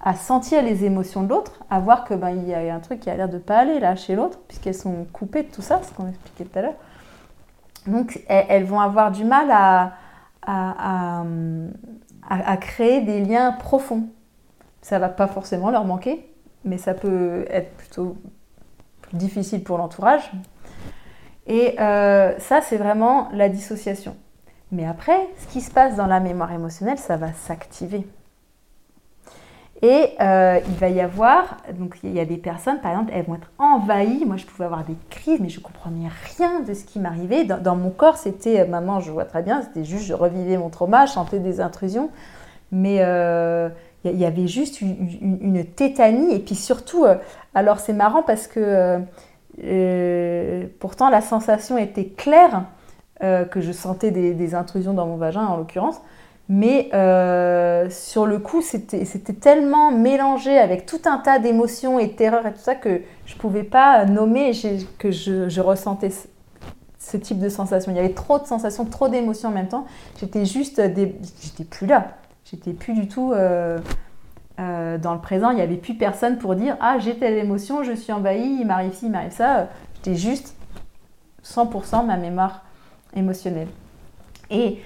[0.00, 3.10] à sentir les émotions de l'autre, à voir que ben, y a un truc qui
[3.10, 5.92] a l'air de pas aller là chez l'autre puisqu'elles sont coupées de tout ça, ce
[5.92, 6.76] qu'on expliquait tout à l'heure.
[7.86, 9.92] Donc elles, vont avoir du mal à,
[12.60, 14.08] créer des liens profonds.
[14.82, 16.32] Ça va pas forcément leur manquer,
[16.64, 18.16] mais ça peut être plutôt
[19.12, 20.30] difficile pour l'entourage.
[21.46, 24.16] Et euh, ça, c'est vraiment la dissociation.
[24.70, 28.06] Mais après, ce qui se passe dans la mémoire émotionnelle, ça va s'activer.
[29.80, 33.24] Et euh, il va y avoir, donc il y a des personnes, par exemple, elles
[33.24, 34.24] vont être envahies.
[34.26, 37.44] Moi, je pouvais avoir des crises, mais je ne comprenais rien de ce qui m'arrivait.
[37.44, 40.68] Dans, mon corps, c'était, euh, maman, je vois très bien, c'était juste, je revivais mon
[40.68, 42.10] trauma, je sentais des intrusions.
[42.72, 43.00] Mais
[44.04, 46.34] il y avait juste une, tétanie.
[46.34, 47.16] Et puis surtout, euh,
[47.54, 48.98] alors c'est marrant parce que euh,
[49.64, 52.64] euh, pourtant la sensation était claire,
[53.20, 56.00] que je sentais des, intrusions dans mon vagin en l'occurrence.
[56.48, 56.88] Mais
[57.90, 62.52] sur le coup, c'était tellement mélangé avec tout un tas d'émotions et de terreurs et
[62.52, 64.52] tout ça que je ne pouvais pas nommer
[64.98, 66.10] que je, je ressentais
[66.98, 67.92] ce type de sensation.
[67.92, 69.86] Il y avait trop de sensations, trop d'émotions en même temps.
[70.20, 72.08] J'étais juste, j'étais plus là.
[72.44, 73.78] J'étais plus du tout euh,
[74.58, 75.50] euh, dans le présent.
[75.50, 78.66] Il n'y avait plus personne pour dire Ah, j'ai telle émotion, je suis envahie, il
[78.66, 79.68] m'arrive ci, il m'arrive ça.
[79.96, 80.54] J'étais juste
[81.44, 82.64] 100% ma mémoire
[83.14, 83.68] émotionnelle.
[84.50, 84.78] Et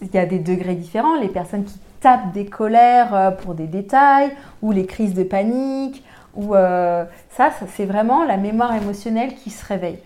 [0.00, 1.16] il y a des degrés différents.
[1.16, 6.04] Les personnes qui tapent des colères euh, pour des détails, ou les crises de panique,
[6.34, 10.00] ou ça, ça c'est vraiment la mémoire émotionnelle qui se réveille.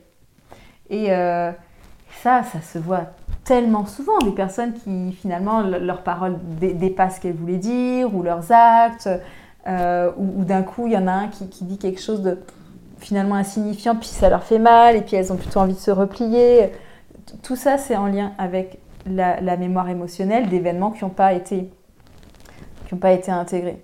[0.90, 3.06] Et ça, ça se voit
[3.48, 8.52] tellement souvent des personnes qui finalement leurs paroles dépassent ce qu'elles voulaient dire ou leurs
[8.52, 9.08] actes
[9.66, 12.38] euh, ou, d'un coup il y en a un qui, dit quelque chose de
[12.98, 15.90] finalement insignifiant puis ça leur fait mal et puis elles ont plutôt envie de se
[15.90, 16.72] replier
[17.42, 21.70] tout ça c'est en lien avec la, mémoire émotionnelle d'événements qui n'ont pas été
[22.86, 23.82] qui n'ont pas été intégrés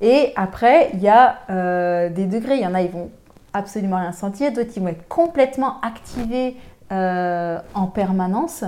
[0.00, 3.10] et après il y a euh, des degrés il y en a ils vont
[3.52, 6.56] absolument rien sentir d'autres ils vont être complètement activés
[6.92, 8.64] euh, en permanence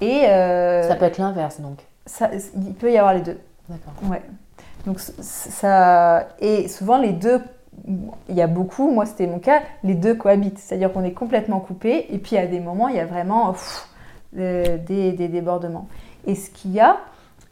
[0.00, 1.78] et euh, ça peut être l'inverse donc.
[2.06, 3.38] Ça, il peut y avoir les deux.
[3.68, 3.92] D'accord.
[4.04, 4.22] Ouais.
[4.86, 7.42] Donc ça et souvent les deux,
[8.28, 11.60] il y a beaucoup, moi c'était mon cas, les deux cohabitent, c'est-à-dire qu'on est complètement
[11.60, 13.54] coupé et puis à des moments il y a vraiment
[14.32, 15.88] des, des, débordements.
[16.26, 16.98] Et ce qu'il y a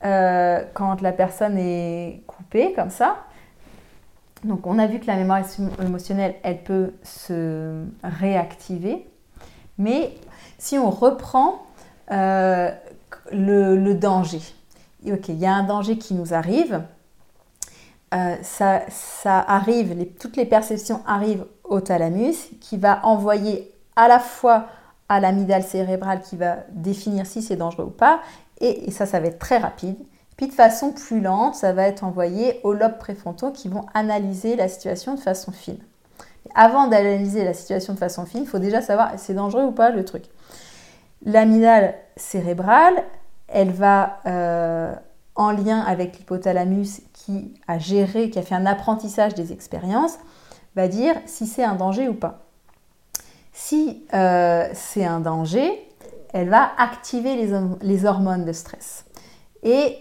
[0.05, 3.17] euh, quand la personne est coupée comme ça,
[4.45, 5.43] donc on a vu que la mémoire
[5.83, 9.09] émotionnelle elle peut se réactiver,
[9.79, 10.15] mais
[10.59, 11.67] si on reprend
[12.12, 12.71] euh,
[13.33, 14.41] le, danger.
[15.07, 16.83] Ok, il y a un danger qui nous arrive.
[18.15, 18.85] Euh, ça,
[19.25, 24.67] arrive, toutes les perceptions arrivent au thalamus qui va envoyer à la fois
[25.09, 28.21] à l'amygdale cérébrale qui va définir si c'est dangereux ou pas,
[28.61, 29.97] et, ça, ça va être très rapide.
[30.37, 34.57] Puis de façon plus lente, ça va être envoyé aux lobes préfrontaux qui vont analyser
[34.57, 35.79] la situation de façon fine.
[36.55, 39.90] Avant d'analyser la situation de façon fine, il faut déjà savoir c'est dangereux ou pas
[39.90, 40.25] le truc.
[41.25, 42.95] L'amygdale cérébrale,
[43.49, 44.95] elle va, euh,
[45.35, 50.19] en lien avec l'hypothalamus qui a géré, qui a fait un apprentissage des expériences,
[50.75, 52.46] va dire si c'est un danger ou pas.
[53.59, 55.90] Si euh, c'est un danger,
[56.35, 57.37] elle va activer
[57.81, 59.07] les, hormones de stress.
[59.62, 59.97] Et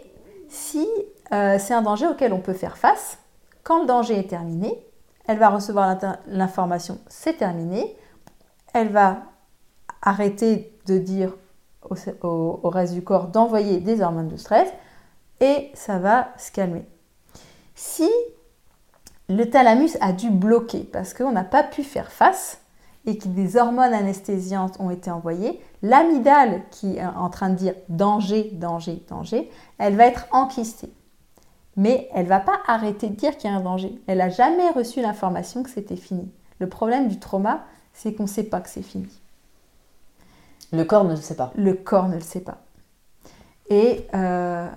[0.49, 0.85] si
[1.31, 3.17] euh, c'est un danger auquel on peut faire face,
[3.63, 4.85] quand le danger est terminé,
[5.25, 7.95] elle va recevoir l'information c'est terminé,
[8.73, 9.19] elle va
[10.01, 11.33] arrêter de dire
[12.23, 14.67] au, reste du corps d'envoyer des hormones de stress
[15.39, 16.83] et ça va se calmer.
[17.73, 18.09] Si
[19.29, 22.59] le thalamus a dû bloquer parce qu'on n'a pas pu faire face
[23.05, 27.73] et que des hormones anesthésiantes ont été envoyées, l'amygdale qui est en train de dire
[27.89, 30.91] danger, danger, danger, elle va être enquistée.
[31.77, 34.01] Mais elle va pas arrêter de dire qu'il y a un danger.
[34.07, 36.31] Elle n'a jamais reçu l'information que c'était fini.
[36.59, 39.07] Le problème du trauma, c'est qu'on ne sait pas que c'est fini.
[40.71, 41.51] Le corps ne le sait pas.
[41.55, 42.61] Le corps ne le sait pas.
[43.69, 44.69] Et euh,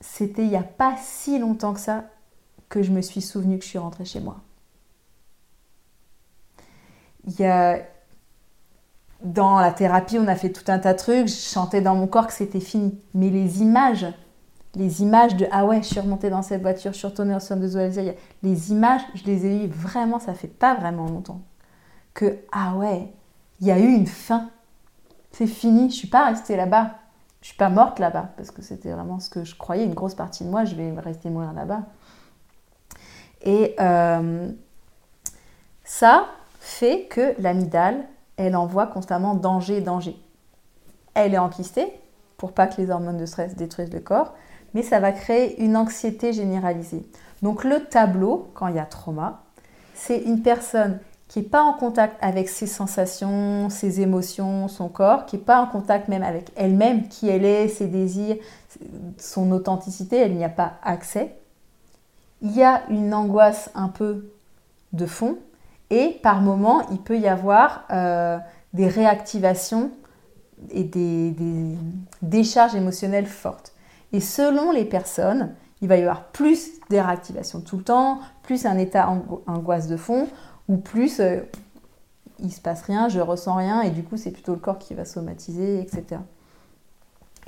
[0.00, 2.04] c'était il n'y a pas si longtemps que ça
[2.68, 4.40] que je me suis souvenu que je suis rentrée chez moi.
[7.26, 7.78] Il y a,
[9.22, 12.06] dans la thérapie, on a fait tout un tas de trucs, je chantais dans mon
[12.06, 13.00] corps que c'était fini.
[13.14, 14.06] Mais les images,
[14.74, 17.40] les images de ah ouais, je suis remontée dans cette voiture, je suis retournée au
[17.40, 21.40] centre de les images, je les ai eues vraiment, ça fait pas vraiment longtemps.
[22.14, 23.12] Que ah ouais,
[23.60, 24.50] il y a eu une fin.
[25.32, 26.94] C'est fini, je suis pas restée là-bas.
[27.42, 30.14] Je suis pas morte là-bas parce que c'était vraiment ce que je croyais, une grosse
[30.14, 31.82] partie de moi, je vais rester mourir là-bas.
[33.42, 34.50] Et euh,
[35.84, 36.26] ça
[36.66, 38.04] fait que l'amygdale,
[38.36, 40.16] elle envoie constamment danger, danger.
[41.14, 41.86] Elle est enquistée
[42.38, 44.34] pour pas que les hormones de stress détruisent le corps,
[44.74, 47.06] mais ça va créer une anxiété généralisée.
[47.40, 49.44] Donc le tableau, quand il y a trauma,
[49.94, 50.98] c'est une personne
[51.28, 55.62] qui n'est pas en contact avec ses sensations, ses émotions, son corps, qui n'est pas
[55.62, 58.36] en contact même avec elle-même, qui elle est, ses désirs,
[59.18, 61.36] son authenticité, elle n'y a pas accès.
[62.42, 64.32] Il y a une angoisse un peu
[64.92, 65.38] de fond
[65.90, 68.38] et par moment, il peut y avoir euh,
[68.72, 69.90] des réactivations
[70.70, 71.34] et des,
[72.22, 73.74] décharges émotionnelles fortes.
[74.12, 78.66] Et selon les personnes, il va y avoir plus des réactivations tout le temps, plus
[78.66, 79.08] un état
[79.46, 80.28] angoisse de fond,
[80.68, 81.40] ou plus euh,
[82.38, 84.94] il se passe rien, je ressens rien, et du coup c'est plutôt le corps qui
[84.94, 86.20] va somatiser, etc.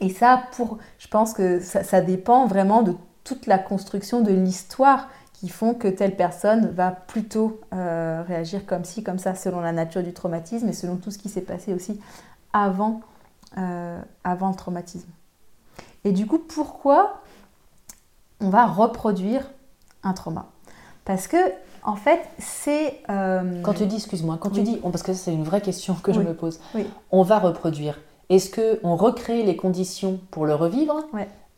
[0.01, 5.09] Et ça, pour, je pense que ça, dépend vraiment de toute la construction de l'histoire
[5.39, 9.71] qui font que telle personne va plutôt euh, réagir comme ci, comme ça, selon la
[9.71, 12.01] nature du traumatisme et selon tout ce qui s'est passé aussi
[12.53, 13.01] avant,
[13.57, 15.09] euh, avant le traumatisme.
[16.05, 17.21] Et du coup, pourquoi
[18.41, 19.49] on va reproduire
[20.03, 20.47] un trauma?
[21.05, 21.37] Parce que
[21.85, 23.01] en fait, c'est.
[23.09, 26.13] Euh, quand tu dis, excuse-moi, quand tu dis, parce que c'est une vraie question que
[26.13, 26.59] je me pose,
[27.13, 28.01] on va reproduire.
[28.29, 31.05] Est-ce qu'on recrée les conditions pour le revivre?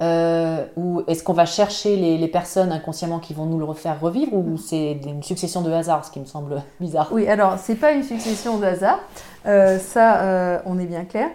[0.00, 4.34] Euh, Ou est-ce qu'on va chercher les, personnes inconsciemment qui vont nous le refaire revivre
[4.34, 7.08] Ou c'est une succession de hasards, ce qui me semble bizarre?
[7.12, 9.00] Oui, alors, c'est pas une succession de hasards.
[9.46, 11.28] Euh, ça, on est bien clair.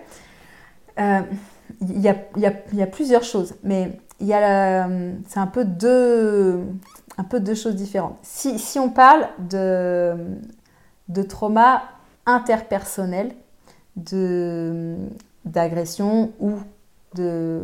[0.98, 4.88] Il y, a, plusieurs choses, mais il y a
[5.28, 6.62] c'est un peu deux
[7.18, 8.18] un peu deux choses différentes.
[8.22, 10.16] Si, on parle de,
[11.08, 11.84] de trauma
[12.26, 13.34] interpersonnel,
[15.46, 16.54] d'agression ou
[17.14, 17.62] de,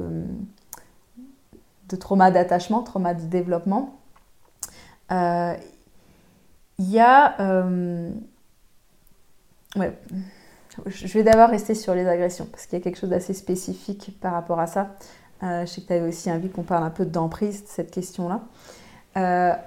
[1.91, 4.01] de trauma d'attachement, trauma de développement,
[5.11, 5.55] euh,
[6.79, 7.39] il y a...
[7.39, 8.09] Euh,
[10.85, 14.17] je vais d'abord rester sur les agressions parce qu'il y a quelque chose d'assez spécifique
[14.19, 14.95] par rapport à ça.
[15.43, 17.91] Euh, je sais que tu avais aussi envie qu'on parle un peu d'emprise de cette
[17.91, 18.41] question-là.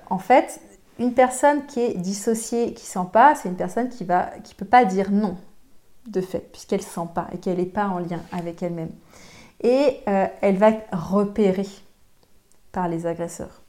[0.08, 0.60] En fait,
[0.98, 4.64] une personne qui est dissociée, qui sent pas, c'est une personne qui va, qui peut
[4.64, 5.36] pas dire non
[6.06, 8.92] de fait, puisqu'elle sent pas et qu'elle n'est pas en lien avec elle-même.
[9.62, 11.66] Et elle va repérée
[12.74, 13.62] par les agresseurs.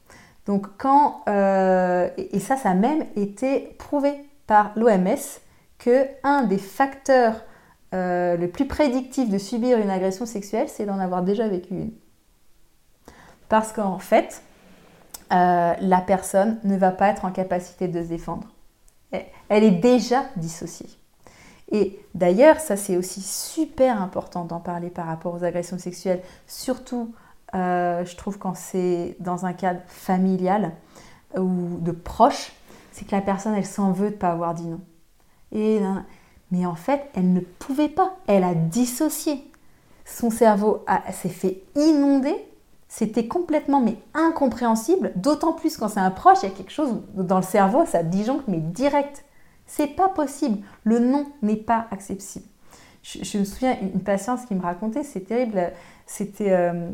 [0.46, 4.14] Donc quand euh, et ça, ça a même été prouvé
[4.48, 5.40] par l'OMS
[5.78, 7.44] que un des facteurs
[7.94, 11.92] le plus prédictif de subir une agression sexuelle, c'est d'en avoir déjà vécu une.
[13.48, 14.44] Parce qu'en fait,
[15.32, 18.48] euh, la personne ne va pas être en capacité de se défendre.
[19.50, 20.90] Elle est déjà dissociée.
[21.72, 27.14] Et d'ailleurs, ça c'est aussi super important d'en parler par rapport aux agressions sexuelles, surtout
[27.54, 30.72] euh, je trouve quand c'est dans un cadre familial
[31.38, 32.54] ou de proche,
[32.92, 34.82] c'est que la personne elle s'en veut de ne pas avoir dit non.
[35.52, 35.80] Et,
[36.52, 39.50] mais en fait, elle ne pouvait pas, elle a dissocié.
[40.06, 42.36] Son cerveau s'est fait inonder
[42.96, 47.02] c'était complètement mais incompréhensible, d'autant plus quand c'est un proche, il y a quelque chose
[47.14, 49.26] dans le cerveau, ça disjoncte mais direct.
[49.66, 50.60] C'est pas possible.
[50.86, 52.46] Le non n'est pas accessible.
[53.04, 55.74] Je, me souviens une patiente qui me racontait, c'est terrible,
[56.06, 56.90] c'était euh,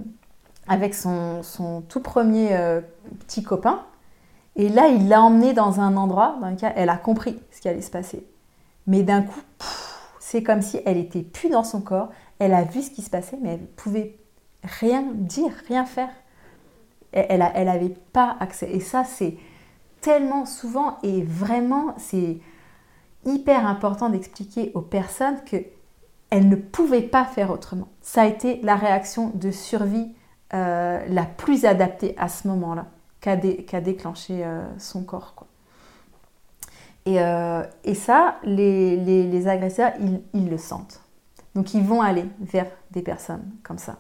[0.72, 2.80] avec son, tout premier euh,
[3.28, 3.84] petit copain.
[4.56, 7.68] Et là, il l'a emmenée dans un endroit dans lequel elle a compris ce qui
[7.68, 8.26] allait se passer.
[8.88, 9.42] Mais d'un coup,
[10.22, 12.08] c'est comme si elle était plus dans son corps.
[12.40, 14.18] Elle a vu ce qui se passait, mais elle pouvait
[14.64, 16.10] rien dire, rien faire.
[17.12, 18.72] Elle n'avait pas accès.
[18.72, 19.36] Et ça, c'est
[20.00, 22.38] tellement souvent et vraiment, c'est
[23.26, 25.58] hyper important d'expliquer aux personnes que
[26.30, 27.90] elles ne pouvaient pas faire autrement.
[28.02, 30.14] Ça a été la réaction de survie
[30.54, 32.88] euh, la plus adaptée à ce moment-là
[33.22, 35.34] qu'a déclenché euh, son corps.
[37.08, 39.94] Euh, et, ça, les, agresseurs,
[40.34, 41.02] ils le sentent.
[41.56, 44.00] Donc ils vont aller vers des personnes comme ça.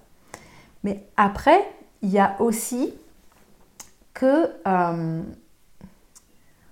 [0.84, 1.64] Mais après,
[2.02, 2.94] il y a aussi
[4.14, 4.52] que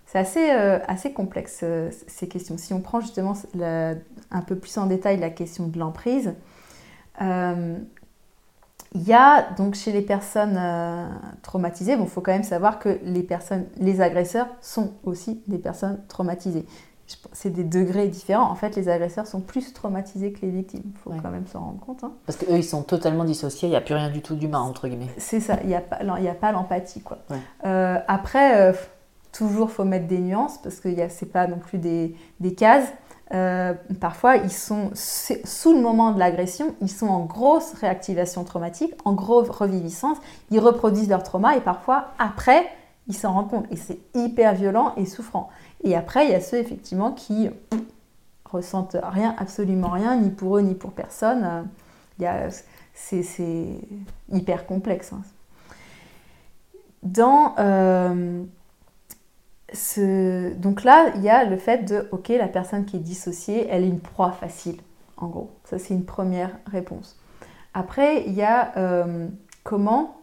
[0.07, 0.19] c'est
[0.88, 1.63] assez, complexe
[2.07, 2.57] ces questions.
[2.57, 6.34] Si on prend justement un peu plus en détail la question de l'emprise,
[8.95, 11.07] il y a donc chez les personnes euh,
[11.43, 15.59] traumatisées, bon, il faut quand même savoir que les personnes, les agresseurs sont aussi des
[15.59, 16.65] personnes traumatisées.
[17.31, 18.51] C'est des degrés différents.
[18.51, 20.83] En fait, les agresseurs sont plus traumatisés que les victimes.
[20.85, 22.03] Il faut quand même s'en rendre compte.
[22.03, 22.11] Hein.
[22.27, 23.67] Parce qu'eux, ils sont totalement dissociés.
[23.67, 25.09] Il n'y a plus rien du tout d'humain, entre guillemets.
[25.17, 25.57] C'est ça.
[25.63, 27.01] Il n'y a pas, l'empathie.
[27.01, 27.17] quoi.
[27.65, 28.73] Euh, après, euh,
[29.31, 32.93] toujours, faut mettre des nuances parce que ce n'est pas non plus des, des cases.
[33.32, 38.93] Euh, parfois, ils sont sous le moment de l'agression, ils sont en grosse réactivation traumatique,
[39.05, 40.17] en grosse reviviscence,
[40.49, 42.65] ils reproduisent leur trauma et parfois, après,
[43.07, 43.65] ils s'en rendent compte.
[43.71, 45.49] Et c'est hyper violent et souffrant.
[45.84, 47.49] Et après, il y a ceux, effectivement, qui
[48.45, 51.67] ressentent rien, absolument rien, ni pour eux, ni pour personne.
[52.93, 53.67] C'est
[54.32, 55.13] hyper complexe.
[55.13, 55.21] Hein.
[57.03, 57.53] Dans...
[57.59, 58.43] Euh,
[60.55, 63.84] donc là, il y a le fait de, ok, la personne qui est dissociée, elle
[63.84, 64.78] est une proie facile,
[65.17, 65.51] en gros.
[65.65, 67.20] Ça, c'est une première réponse.
[67.74, 69.28] Après, il y a euh,
[69.63, 70.22] comment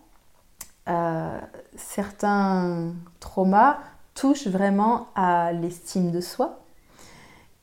[0.88, 1.38] euh,
[1.76, 3.78] certains traumas
[4.14, 6.60] touchent vraiment à l'estime de soi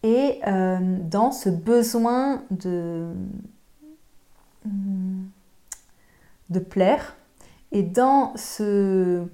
[0.04, 3.14] et euh, dans ce besoin de,
[6.50, 7.16] de plaire
[7.72, 9.26] et dans ce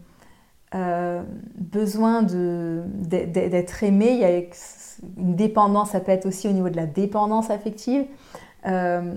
[0.76, 1.24] euh,
[1.56, 4.38] besoin d'être aimé, il y a
[5.18, 8.06] une dépendance, ça peut être aussi au niveau de la dépendance affective.
[8.68, 9.16] Euh,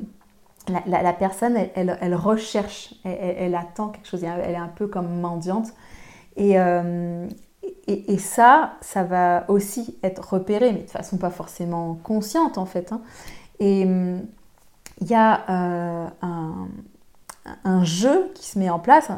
[0.86, 5.68] la, personne, elle, recherche, elle, attend quelque chose, elle est un peu comme mendiante.
[6.38, 7.28] Euh,
[7.86, 12.64] et, et, ça, ça va aussi être repéré, mais de façon pas forcément consciente en
[12.64, 12.92] fait.
[12.92, 13.02] Hein.
[13.60, 16.12] Et il y a un,
[17.64, 19.10] un, jeu qui se met en place.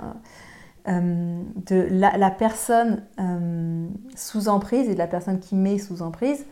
[0.87, 6.45] Euh, de la, personne euh, sous emprise et de la personne qui met sous emprise,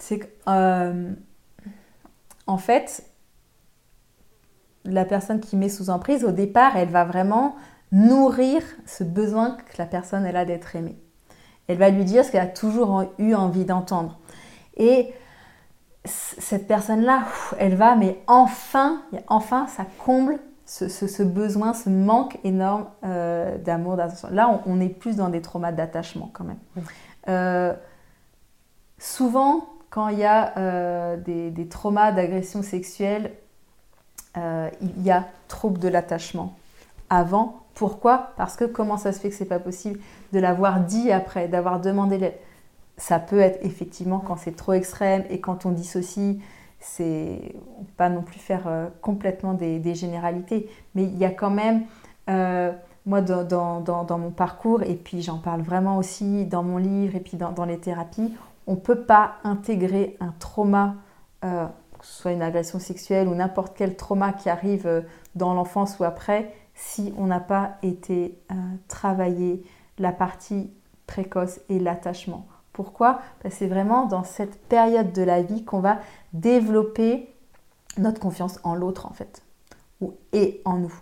[0.00, 1.12] c'est que, euh,
[2.58, 3.04] fait,
[4.84, 7.54] la personne qui met sous emprise, au départ, elle va vraiment
[7.92, 10.98] nourrir ce besoin que la personne elle a d'être aimée.
[11.68, 14.18] Elle va lui dire ce qu'elle a toujours eu envie d'entendre.
[14.76, 15.14] Et
[16.04, 17.24] cette personne-là,
[17.58, 24.28] elle va, mais enfin, enfin, ça comble ce, besoin, ce manque énorme euh, d'amour, d'attention.
[24.30, 26.58] Là, on, est plus dans des traumas d'attachement quand même.
[27.28, 27.72] Euh,
[28.98, 33.32] souvent, quand il y a euh, des, traumas d'agression sexuelle,
[34.36, 36.54] il y a trouble de l'attachement
[37.10, 37.62] avant.
[37.74, 38.34] Pourquoi?
[38.36, 39.98] Parce que comment ça se fait que c'est pas possible
[40.32, 42.34] de l'avoir dit après, d'avoir demandé.
[42.98, 46.40] Ça peut être effectivement quand c'est trop extrême et quand on dissocie
[46.80, 47.54] c'est
[47.96, 51.84] pas non plus faire euh, complètement des, généralités, mais il y a quand même,
[52.28, 52.72] euh,
[53.06, 57.36] moi dans, mon parcours, et puis j'en parle vraiment aussi dans mon livre et puis
[57.36, 58.34] dans, les thérapies,
[58.66, 60.94] on ne peut pas intégrer un trauma,
[61.44, 61.66] euh,
[61.98, 65.04] que ce soit une agression sexuelle ou n'importe quel trauma qui arrive
[65.34, 68.38] dans l'enfance ou après, si on n'a pas été
[68.86, 69.64] travaillé
[69.98, 70.70] la partie
[71.08, 72.46] précoce et l'attachement.
[72.78, 75.98] Pourquoi Parce que c'est vraiment dans cette période de la vie qu'on va
[76.32, 77.28] développer
[77.96, 79.42] notre confiance en l'autre en fait,
[80.00, 80.94] ou et en nous.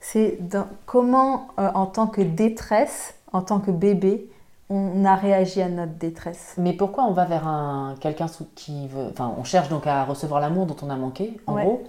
[0.00, 0.38] C'est
[0.86, 4.30] comment, euh, en tant que détresse, en tant que bébé,
[4.70, 6.54] on a réagi à notre détresse.
[6.56, 10.40] Mais pourquoi on va vers un quelqu'un qui veut, enfin, on cherche donc à recevoir
[10.40, 11.84] l'amour dont on a manqué, en gros.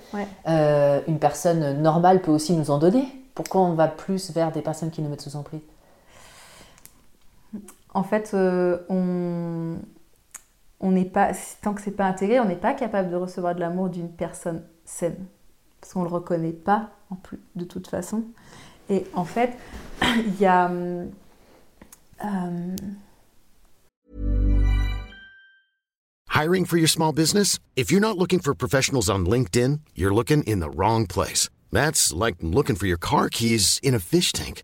[0.49, 3.07] Euh, une personne normale peut aussi nous en donner.
[3.33, 5.61] Pourquoi on va plus vers des personnes qui nous mettent sous emprise?
[7.93, 9.79] En fait, euh, on
[10.91, 11.31] n'est pas,
[11.61, 14.63] tant que c'est pas intégré, on n'est pas capable de recevoir de l'amour d'une personne
[14.85, 15.25] saine.
[15.79, 16.91] Parce qu'on le reconnaît pas,
[17.55, 18.23] de toute façon.
[18.89, 19.57] Et en fait,
[20.01, 20.69] il y a.
[20.69, 21.05] Euh,
[26.29, 27.59] Hiring for your small business?
[27.75, 31.49] If you're not looking for professionals on LinkedIn, you're looking in the wrong place.
[31.71, 34.63] That's like looking for your car keys in a fish tank.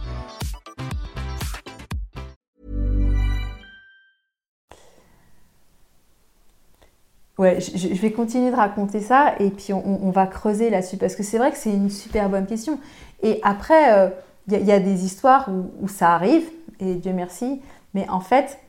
[7.43, 11.37] Je, vais continuer de raconter ça et puis on, va creuser là-dessus parce que c'est
[11.37, 12.79] vrai que c'est une super bonne question.
[13.23, 14.11] Et après,
[14.47, 15.49] il y, a des histoires
[15.81, 17.61] où, ça arrive et Dieu merci,
[17.93, 18.59] mais en fait,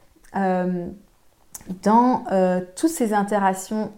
[1.82, 2.24] dans
[2.76, 3.92] toutes ces interactions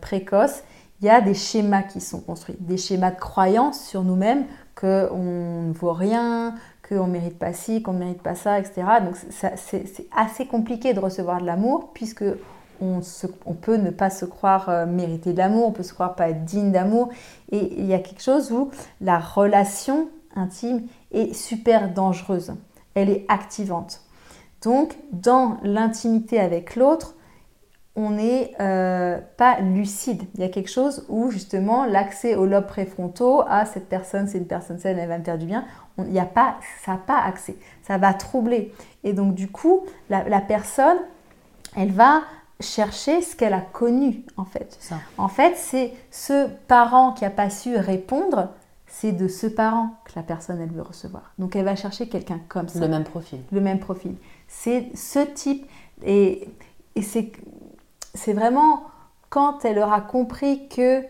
[0.00, 0.62] précoces,
[1.02, 4.44] il y a des schémas qui sont construits, des schémas de croyance sur nous-mêmes,
[4.76, 6.54] qu'on ne vaut rien,
[6.88, 8.82] qu'on ne mérite pas ci, qu'on ne mérite pas ça, etc.
[9.04, 12.24] Donc c'est assez compliqué de recevoir de l'amour puisque
[12.82, 16.32] on, peut ne pas se croire euh, mériter de l'amour, on peut se croire pas
[16.32, 17.10] digne d'amour.
[17.50, 18.70] Et il y a quelque chose où
[19.00, 22.54] la relation intime est super dangereuse.
[22.94, 24.00] Elle est activante.
[24.62, 27.14] Donc dans l'intimité avec l'autre,
[27.94, 30.22] on n'est euh, pas lucide.
[30.34, 34.38] Il y a quelque chose où justement l'accès au lobe préfrontaux, à cette personne, c'est
[34.38, 35.66] une personne saine, elle va me faire du bien,
[35.98, 37.56] il n'y a pas, ça n'a pas accès.
[37.82, 38.72] Ça va troubler.
[39.04, 40.98] Et donc du coup, la, personne,
[41.76, 42.22] elle va
[42.62, 44.78] chercher ce qu'elle a connu en fait.
[45.18, 48.48] En fait, c'est ce parent qui n'a pas su répondre,
[48.86, 51.32] c'est de ce parent que la personne elle veut recevoir.
[51.38, 52.80] Donc elle va chercher quelqu'un comme ça.
[52.80, 53.40] Le même profil.
[53.50, 54.16] Le même profil.
[54.48, 55.66] C'est ce type
[56.04, 56.48] et,
[56.94, 58.84] et c'est vraiment
[59.30, 61.02] quand elle aura compris que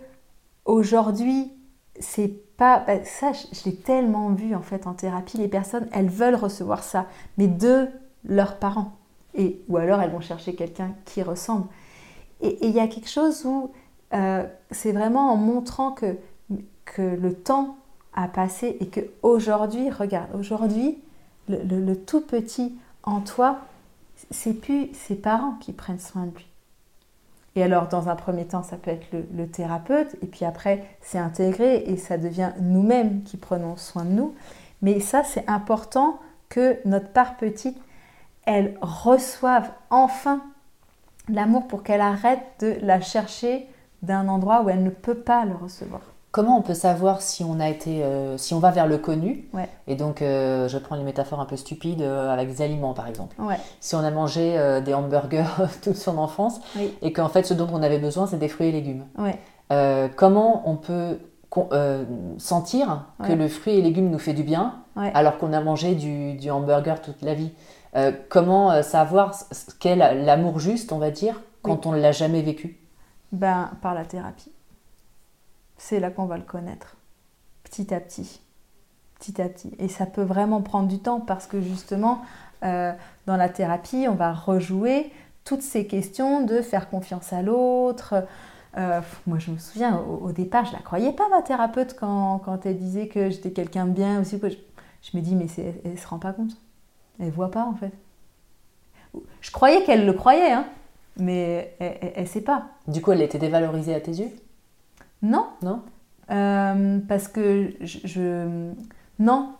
[0.65, 1.53] aujourd'hui,
[1.99, 2.85] c'est pas.
[2.87, 6.85] Bah, ça, je, l'ai tellement vu en fait en thérapie, les personnes, elles veulent recevoir
[6.85, 7.89] ça, mais de
[8.25, 8.93] leurs parents.
[9.35, 11.67] Et, ou alors elles vont chercher quelqu'un qui ressemble.
[12.41, 13.71] Et il y a quelque chose où
[14.15, 16.17] euh, c'est vraiment en montrant que,
[16.85, 17.77] que le temps
[18.15, 20.99] a passé et que aujourd'hui, regarde, aujourd'hui,
[21.49, 23.61] le, le, tout petit en toi,
[24.31, 26.47] c'est plus ses parents qui prennent soin de lui.
[27.55, 31.19] Et alors, dans un premier temps, ça peut être le, thérapeute, et puis après, c'est
[31.19, 34.35] intégré et ça devient nous-mêmes qui prenons soin de nous.
[34.81, 36.19] Mais ça, c'est important
[36.49, 37.77] que notre part petite,
[38.45, 40.41] elle reçoive enfin
[41.29, 43.69] l'amour pour qu'elle arrête de la chercher
[44.03, 46.01] d'un endroit où elle ne peut pas le recevoir.
[46.33, 49.45] Comment on peut savoir si on a été, euh, si on va vers le connu
[49.87, 53.07] Et donc, euh, je prends une métaphore un peu stupide euh, avec des aliments, par
[53.07, 53.37] exemple.
[53.81, 55.45] Si on a mangé des hamburgers
[55.83, 56.61] toute son enfance
[57.03, 59.05] et qu'en fait, ce dont on avait besoin, c'est des fruits et légumes.
[60.17, 61.19] comment on peut
[62.39, 66.51] sentir que le fruit et légumes nous fait du bien alors qu'on a mangé du,
[66.51, 67.53] hamburger toute la vie?
[68.29, 69.35] Comment savoir
[69.79, 72.79] quel l'amour juste, on va dire, quand on ne l'a jamais vécu?
[73.33, 74.53] Ben, par la thérapie
[75.83, 76.97] c'est là qu'on va le connaître,
[77.65, 78.41] petit à petit,
[79.19, 79.75] petit à petit.
[79.81, 82.23] Et ça peut vraiment prendre du temps parce que justement,
[82.63, 82.93] euh,
[83.27, 85.13] dans la thérapie, on va rejouer
[85.45, 88.25] toutes ces questions de faire confiance à l'autre.
[88.77, 92.65] Euh, moi, je me souviens, au, départ, je la croyais pas, ma thérapeute, quand, quand
[92.65, 94.39] elle disait que j'étais quelqu'un de bien aussi.
[94.41, 96.57] Je, je, me dis, mais elle, ne se rend pas compte.
[97.23, 97.93] Elle voit pas, en fait.
[99.41, 100.67] Je croyais qu'elle le croyait, hein,
[101.17, 102.67] mais elle ne sait pas.
[102.89, 104.31] Du coup, elle était dévalorisée à tes yeux?
[105.23, 105.47] Non.
[105.63, 105.83] Non?
[106.31, 108.73] Euh, Parce que je,
[109.19, 109.53] Non.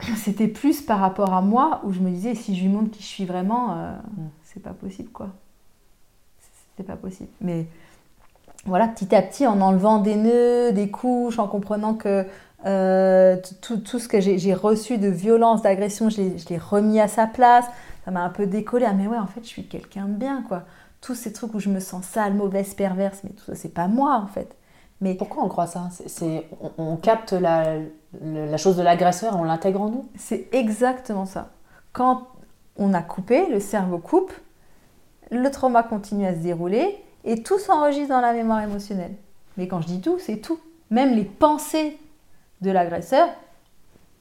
[0.16, 3.02] C'était plus par rapport à moi où je me disais si je lui montre qui
[3.02, 4.28] je suis vraiment, euh, mm.
[4.44, 5.28] c'est pas possible quoi.
[6.76, 7.30] C'était pas possible.
[7.40, 7.66] Mais
[8.66, 12.26] voilà, petit à petit, en enlevant des nœuds, des couches, en comprenant que
[12.64, 17.66] euh, tout, ce que j'ai reçu de violence, d'agression, je l'ai remis à sa place.
[18.04, 18.86] Ça m'a un peu décollé.
[18.88, 20.64] Ah, mais ouais, en fait, je suis quelqu'un de bien, quoi
[21.06, 23.86] tous ces trucs où je me sens sale, mauvaise, perverse, mais tout ça, c'est pas
[23.86, 24.56] moi en fait.
[25.00, 25.88] Mais pourquoi on croit ça?
[26.06, 26.48] C'est
[26.78, 27.76] on, capte la,
[28.22, 30.08] la chose de l'agresseur et on l'intègre en nous?
[30.16, 31.50] C'est exactement ça.
[31.92, 32.26] Quand
[32.76, 34.32] on a coupé, le cerveau coupe,
[35.30, 39.14] le trauma continue à se dérouler et tout s'enregistre dans la mémoire émotionnelle.
[39.58, 40.58] Mais quand je dis tout, c'est tout.
[40.90, 41.98] Même les pensées
[42.66, 43.28] de l'agresseur,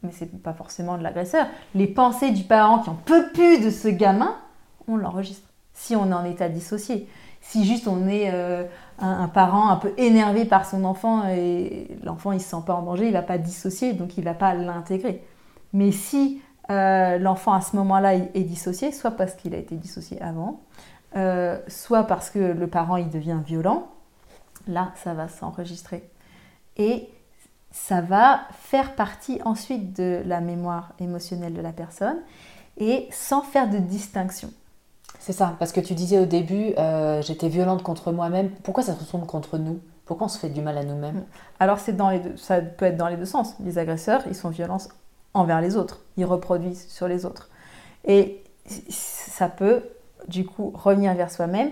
[0.04, 3.70] mais c'est pas forcément de l'agresseur, les pensées du parent qui en peut plus de
[3.70, 4.36] ce gamin,
[4.88, 7.10] on l'enregistre si on est en état dissocié.
[7.42, 8.64] Si juste on est euh,
[9.00, 12.82] un, parent un peu énervé par son enfant et l'enfant il se sent pas en
[12.82, 15.24] danger, il va pas dissocier, donc il va pas l'intégrer.
[15.74, 16.42] Mais si
[16.72, 20.62] euh, l'enfant à ce moment-là est dissocié, soit parce qu'il a été dissocié avant,
[21.16, 23.90] euh, soit parce que le parent il devient violent,
[24.68, 26.10] là ça va s'enregistrer.
[26.78, 27.10] Et
[27.76, 32.16] ça va faire partie ensuite de la mémoire émotionnelle de la personne
[32.78, 34.50] et sans faire de distinction.
[35.20, 38.50] C'est ça, parce que tu disais au début, euh, j'étais violente contre moi-même.
[38.64, 39.82] Pourquoi ça se retourne contre nous?
[40.06, 41.26] Pourquoi on se fait du mal à nous-mêmes?
[41.60, 43.56] Alors c'est dans les deux, ça peut être dans les deux sens.
[43.60, 44.78] Les agresseurs, ils sont violents
[45.34, 47.50] envers les autres, ils reproduisent sur les autres.
[48.06, 48.42] Et
[48.88, 49.84] ça peut
[50.30, 51.72] du coup revenir vers soi-même.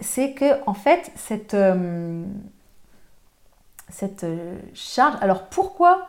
[0.00, 2.22] C'est que en fait cette euh,
[3.90, 5.16] cette euh, charge.
[5.20, 6.06] Alors pourquoi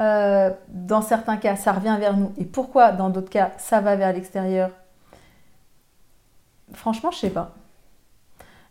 [0.00, 4.12] dans certains cas ça revient vers nous et pourquoi dans d'autres cas ça va vers
[4.12, 4.70] l'extérieur?
[6.72, 7.52] Franchement, je sais pas.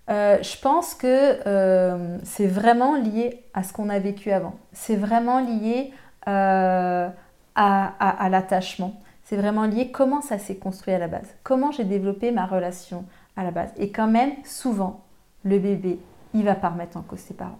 [0.09, 4.55] je pense que c'est vraiment lié à ce qu'on a vécu avant.
[4.73, 5.93] C'est vraiment lié
[6.25, 7.13] à,
[7.55, 8.99] à l'attachement.
[9.23, 11.29] C'est vraiment lié comment ça s'est construit à la base.
[11.43, 13.05] Comment j'ai développé ma relation
[13.35, 13.71] à la base.
[13.77, 15.01] Et quand même, souvent,
[15.43, 15.99] le bébé,
[16.33, 17.59] il va pas remettre en cause ses parents.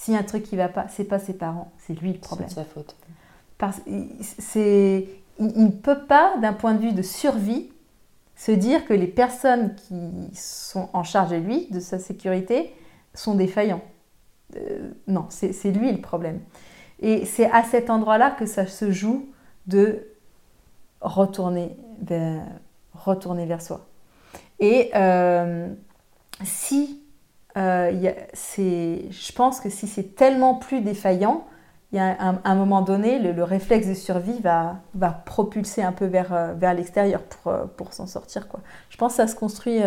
[0.00, 2.18] S'il y a un truc qui va pas, c'est pas ses parents, c'est lui le
[2.18, 2.48] problème.
[2.48, 2.96] C'est sa faute.
[3.58, 3.82] Parce,
[4.22, 5.06] c'est,
[5.38, 7.70] il ne peut pas, d'un point de vue de survie,
[8.34, 12.74] se dire que les personnes qui sont en charge de lui, de sa sécurité,
[13.12, 13.82] sont défaillants.
[14.56, 16.40] Euh, non, c'est, c'est lui le problème.
[17.00, 19.28] Et c'est à cet endroit-là que ça se joue
[19.66, 20.08] de
[21.02, 22.46] retourner vers,
[22.94, 23.86] retourner vers soi.
[24.60, 25.68] Et euh,
[26.42, 26.99] si
[27.56, 31.44] euh, je pense que si c'est tellement plus défaillant,
[31.92, 34.80] il y a un, moment donné, le, réflexe de survie va,
[35.24, 38.46] propulser un peu vers, euh, l'extérieur pour, pour s'en sortir.
[38.90, 39.80] Je pense que ça se construit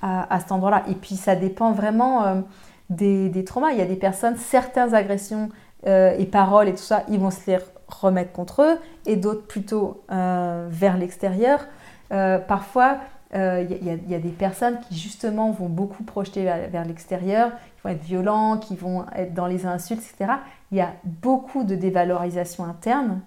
[0.00, 0.84] à, cet endroit-là.
[0.88, 2.42] Et puis ça dépend vraiment
[2.88, 3.72] des, traumas.
[3.72, 5.50] Il y a des personnes, certaines agressions
[5.86, 10.02] et paroles et tout ça, ils vont se les remettre contre eux, et d'autres plutôt
[10.08, 11.66] vers l'extérieur.
[12.08, 13.00] parfois,
[13.34, 17.90] il euh, y, a des personnes qui justement vont beaucoup projeter vers, l'extérieur, qui vont
[17.90, 20.34] être violents, qui vont être dans les insultes, etc.
[20.70, 23.20] Il y a beaucoup de dévalorisation interne,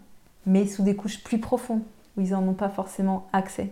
[0.46, 1.82] mais sous des couches plus profondes,
[2.16, 3.70] où ils n'en ont pas forcément accès.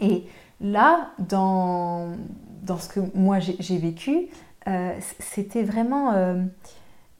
[0.00, 0.24] Et
[0.60, 2.08] là, dans,
[2.62, 4.26] dans ce que moi j'ai vécu,
[4.66, 6.12] euh, c'était vraiment...
[6.14, 6.42] Euh,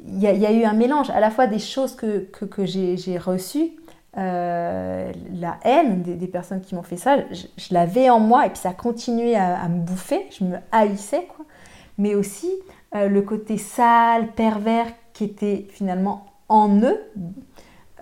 [0.07, 3.18] il y, a eu un mélange à la fois des choses que, que, que j'ai
[3.18, 3.73] reçues,
[4.19, 8.59] euh, la haine des, personnes qui m'ont fait ça, je, l'avais en moi et puis
[8.59, 11.45] ça continuait à, à, me bouffer, je me haïssais, quoi.
[11.97, 12.51] mais aussi
[12.97, 16.99] euh, le côté sale, pervers qui était finalement en eux.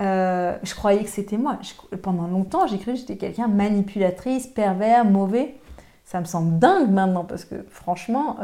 [0.00, 1.58] Euh, je croyais que c'était moi.
[2.02, 5.56] pendant longtemps, j'ai cru que j'étais quelqu'un manipulatrice, pervers, mauvais.
[6.04, 8.38] Ça me semble dingue maintenant parce que franchement,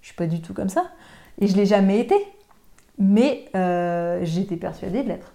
[0.00, 0.86] je suis pas du tout comme ça
[1.40, 2.16] et je l'ai jamais été.
[2.98, 3.44] Mais
[4.24, 5.33] j'étais persuadée de l'être.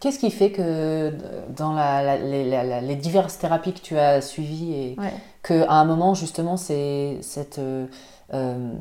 [0.00, 1.12] Qu'est-ce qui fait que
[1.48, 1.74] dans
[2.22, 4.96] les, diverses thérapies que tu as suivies et
[5.42, 7.86] qu'à un moment justement c'est cette euh,
[8.32, 8.74] euh,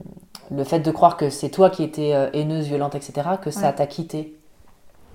[0.51, 3.29] le fait de croire que c'est toi qui étais euh, haineuse, violente, etc.
[3.41, 4.37] que ça t'a quitté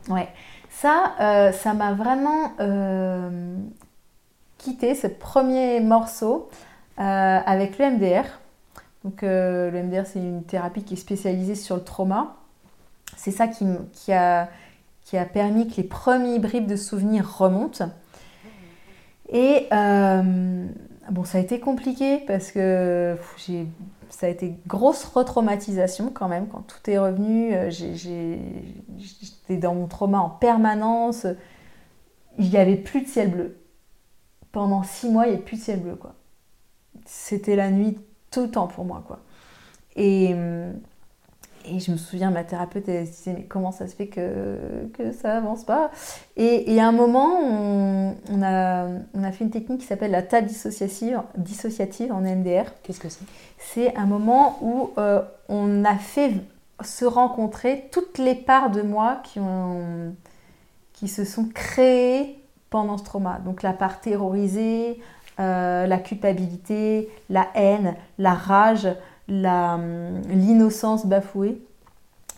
[0.08, 0.28] Ouais,
[0.70, 2.50] ça, ça m'a vraiment
[4.58, 6.48] quitté ce premier morceau
[6.96, 8.24] avec l'EMDR.
[9.04, 12.34] Donc l'EMDR c'est une thérapie qui est spécialisée sur le trauma.
[13.16, 14.48] C'est ça qui, qui a
[15.04, 17.90] qui a permis que les premiers bribes de souvenirs remontent.
[19.30, 20.66] Et euh,
[21.10, 23.16] bon, ça a été compliqué parce que
[24.10, 27.54] ça a été grosse retraumatisation quand même quand tout est revenu.
[27.54, 31.26] Euh, j'étais dans mon trauma en permanence.
[32.38, 33.58] Il n'y avait plus de ciel bleu.
[34.52, 35.96] Pendant six mois, il n'y avait plus de ciel bleu.
[35.96, 36.14] quoi.
[37.06, 37.98] C'était la nuit
[38.30, 39.02] tout le temps pour moi.
[39.06, 39.20] quoi.
[39.96, 40.34] Et
[41.64, 44.58] et je me souviens, ma thérapeute, elle se disait, mais comment ça se fait que,
[44.94, 45.90] que ça avance pas?
[46.36, 50.48] Et, à un moment, on, a, on, a, fait une technique qui s'appelle la table
[50.48, 52.64] dissociative, dissociative en MDR.
[52.82, 53.24] Qu'est-ce que c'est?
[53.58, 56.34] C'est un moment où euh, on a fait
[56.82, 60.14] se rencontrer toutes les parts de moi qui, ont,
[60.92, 62.38] qui se sont créées
[62.70, 63.38] pendant ce trauma.
[63.44, 65.00] Donc la part terrorisée,
[65.40, 68.88] euh, la culpabilité, la haine, la rage,
[69.28, 71.62] l'innocence bafouée.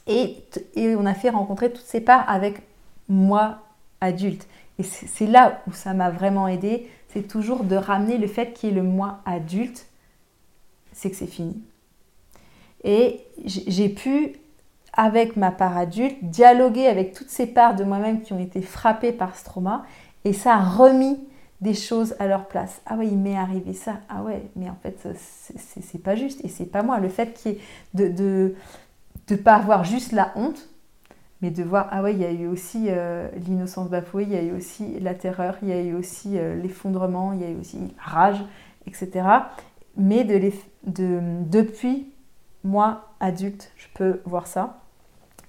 [0.07, 2.63] Et, et, on a fait rencontrer toutes ces parts avec
[3.09, 3.61] moi
[4.01, 4.47] adulte.
[4.79, 8.71] Et c'est là où ça m'a vraiment aidé, c'est toujours de ramener le fait qu'il
[8.71, 9.87] y ait le moi adulte,
[10.93, 11.63] c'est que c'est fini.
[12.83, 14.35] Et j'ai pu,
[14.93, 19.13] avec ma part adulte, dialoguer avec toutes ces parts de moi-même qui ont été frappées
[19.13, 19.85] par ce trauma,
[20.25, 21.19] et ça a remis
[21.61, 22.81] des choses à leur place.
[22.87, 24.01] Ah ouais, il m'est arrivé ça.
[24.09, 26.99] Ah ouais, mais en fait, c'est pas juste et c'est pas moi.
[26.99, 27.57] Le fait qu'il
[27.95, 28.55] de, de,
[29.29, 30.69] de pas avoir juste la honte,
[31.41, 34.37] mais de voir, ah ouais, il y a eu aussi euh, l'innocence bafouée, il y
[34.37, 37.51] a eu aussi la terreur, il y a eu aussi euh, l'effondrement, il y a
[37.51, 38.45] eu aussi la rage,
[38.87, 39.27] etc.
[39.97, 40.51] Mais de,
[40.87, 42.13] de depuis
[42.63, 44.81] moi, adulte, je peux voir ça.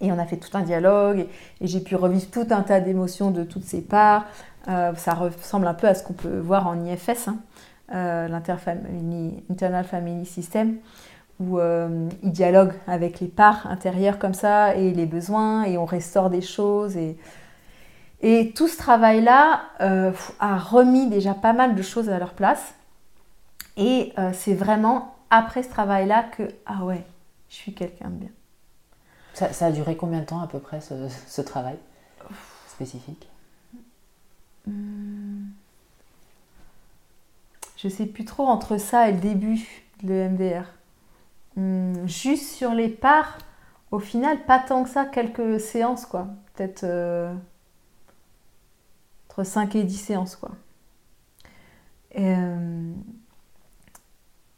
[0.02, 1.30] Et on a fait tout un dialogue et,
[1.62, 4.26] et j'ai pu revivre tout un tas d'émotions de toutes ces parts,
[4.66, 7.38] ça ressemble un peu à ce qu'on peut voir en IFS, hein,
[7.94, 10.78] euh, l'Internal Family System,
[11.40, 15.86] où euh, ils dialoguent avec les parts intérieures comme ça et les besoins et on
[15.86, 16.98] restaure des choses.
[16.98, 17.18] Et,
[18.22, 22.74] et tout ce travail-là a remis déjà pas mal de choses à leur place.
[23.78, 27.06] Et c'est vraiment après ce travail-là que, ah ouais,
[27.50, 28.30] je suis quelqu'un de bien.
[29.34, 31.76] Ça, a duré combien de temps à peu près ce travail
[32.68, 33.28] spécifique?
[37.78, 39.84] Je sais plus trop entre ça et le début.
[40.04, 40.66] le MDR.
[41.58, 43.38] Hum, juste sur les parts,
[43.92, 46.28] au final, pas tant que ça, quelques séances, quoi.
[46.54, 47.34] Peut-être euh,
[49.30, 50.52] entre 5 et 10 séances, quoi.
[52.12, 52.92] Et, euh,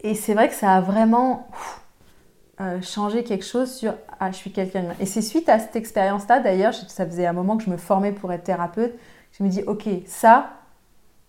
[0.02, 1.48] et c'est vrai que ça a vraiment
[2.62, 4.90] euh, changé quelque chose sur Ah, je suis quelqu'un de.
[5.00, 8.12] Et c'est suite à cette expérience-là, d'ailleurs, ça faisait un moment que je me formais
[8.12, 8.94] pour être thérapeute,
[9.34, 10.52] je me dis Ok, ça,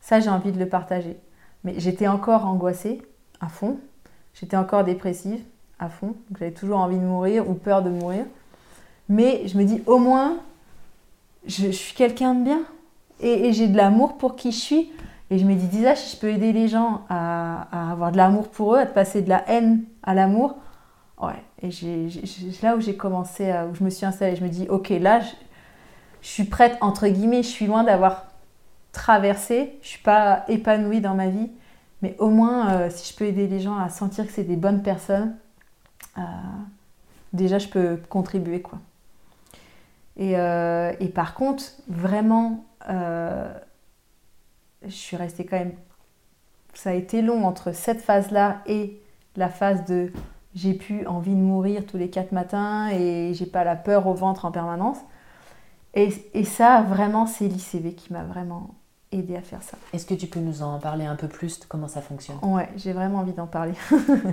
[0.00, 1.16] ça j'ai envie de le partager.
[1.64, 3.02] Mais j'étais encore angoissée
[3.40, 3.78] à fond,
[4.34, 5.42] j'étais encore dépressive
[5.78, 8.24] à fond, j'avais toujours envie de mourir ou peur de mourir.
[9.08, 10.38] Mais je me dis Au moins,
[11.46, 12.60] je, suis quelqu'un de bien
[13.20, 14.92] et, j'ai de l'amour pour qui je suis.
[15.30, 18.48] Et je me dis, déjà, si je peux aider les gens à, avoir de l'amour
[18.48, 20.56] pour eux, à passer de la haine à l'amour,
[21.20, 21.42] ouais.
[21.60, 22.08] Et j'ai,
[22.62, 25.20] là où j'ai commencé, où je me suis installée, je me dis, ok, là,
[26.22, 28.26] je, suis prête, entre guillemets, je suis loin d'avoir
[28.92, 31.50] traversé, je suis pas épanouie dans ma vie,
[32.02, 34.56] mais au moins, euh, si je peux aider les gens à sentir que c'est des
[34.56, 35.36] bonnes personnes,
[36.16, 36.22] euh,
[37.32, 38.78] déjà, je peux contribuer, quoi.
[40.16, 42.64] Et, euh, et par contre, vraiment
[44.82, 45.74] je suis restée quand même.
[46.74, 49.00] Ça a été long entre cette phase-là et
[49.36, 50.12] la phase de
[50.54, 54.14] j'ai plus envie de mourir tous les quatre matins et j'ai pas la peur au
[54.14, 54.98] ventre en permanence.
[55.94, 58.74] Et, et ça, vraiment, c'est l'ICV qui m'a vraiment
[59.12, 59.76] aidé à faire ça.
[59.92, 62.36] Est-ce que tu peux nous en parler un peu plus de comment ça fonctionne?
[62.42, 63.72] Ouais, j'ai vraiment envie d'en parler.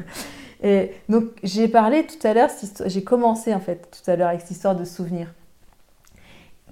[0.64, 2.50] et donc, j'ai parlé tout à l'heure,
[2.86, 5.34] j'ai commencé en fait tout à l'heure avec cette histoire de souvenirs.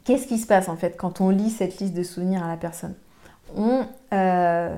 [0.03, 2.57] Qu'est-ce qui se passe en fait quand on lit cette liste de souvenirs à la
[2.57, 2.93] personne?
[3.55, 4.75] On, euh,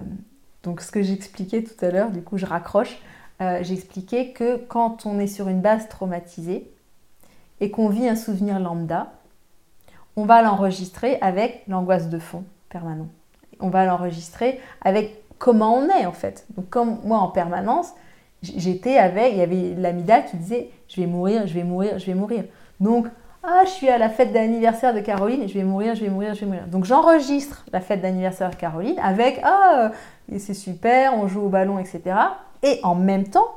[0.64, 3.00] donc ce que j'expliquais tout à l'heure, du coup je raccroche,
[3.42, 6.72] euh, j'expliquais que quand on est sur une base traumatisée
[7.60, 9.14] et qu'on vit un souvenir lambda,
[10.16, 13.08] on va l'enregistrer avec l'angoisse de fond permanent.
[13.60, 16.46] On va l'enregistrer avec comment on est en fait.
[16.70, 17.94] Comme moi en permanence,
[18.42, 22.06] j'étais avec, il y avait l'amidale qui disait je vais mourir, je vais mourir, je
[22.06, 22.44] vais mourir.
[22.80, 23.08] Donc
[23.44, 26.34] ah, je suis à la fête d'anniversaire de Caroline je vais mourir, je vais mourir,
[26.34, 26.68] je vais mourir.
[26.68, 29.92] Donc j'enregistre la fête d'anniversaire de Caroline avec Ah,
[30.38, 32.02] c'est super, on joue au ballon, etc.
[32.64, 33.48] Et en même temps,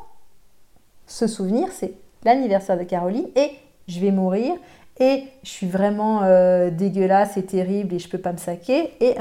[1.07, 1.95] ce souvenir, c'est
[2.25, 3.53] l'anniversaire de Caroline et
[3.87, 4.55] je vais mourir
[5.01, 8.93] et je suis vraiment euh, dégueulasse et terrible et je peux pas me saquer.
[9.01, 9.17] Et,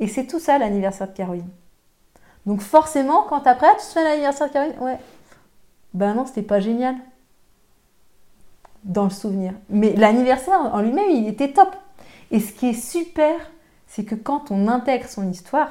[0.00, 1.48] et c'est tout ça l'anniversaire de Caroline.
[2.46, 4.98] Donc forcément, quand après, tu te fais l'anniversaire de Caroline, ouais,
[5.94, 6.96] ben non, c'était pas génial
[8.84, 9.54] dans le souvenir.
[9.70, 11.74] Mais l'anniversaire en lui-même, il était top.
[12.30, 13.34] Et ce qui est super,
[13.86, 15.70] c'est que quand on intègre son histoire,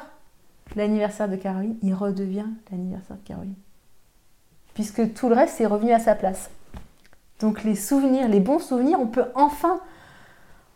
[0.75, 3.55] l'anniversaire de Caroline, il redevient l'anniversaire de Caroline.
[4.73, 6.49] Puisque tout le reste est revenu à sa place.
[7.43, 9.81] Donc les souvenirs, les bons souvenirs, on peut enfin...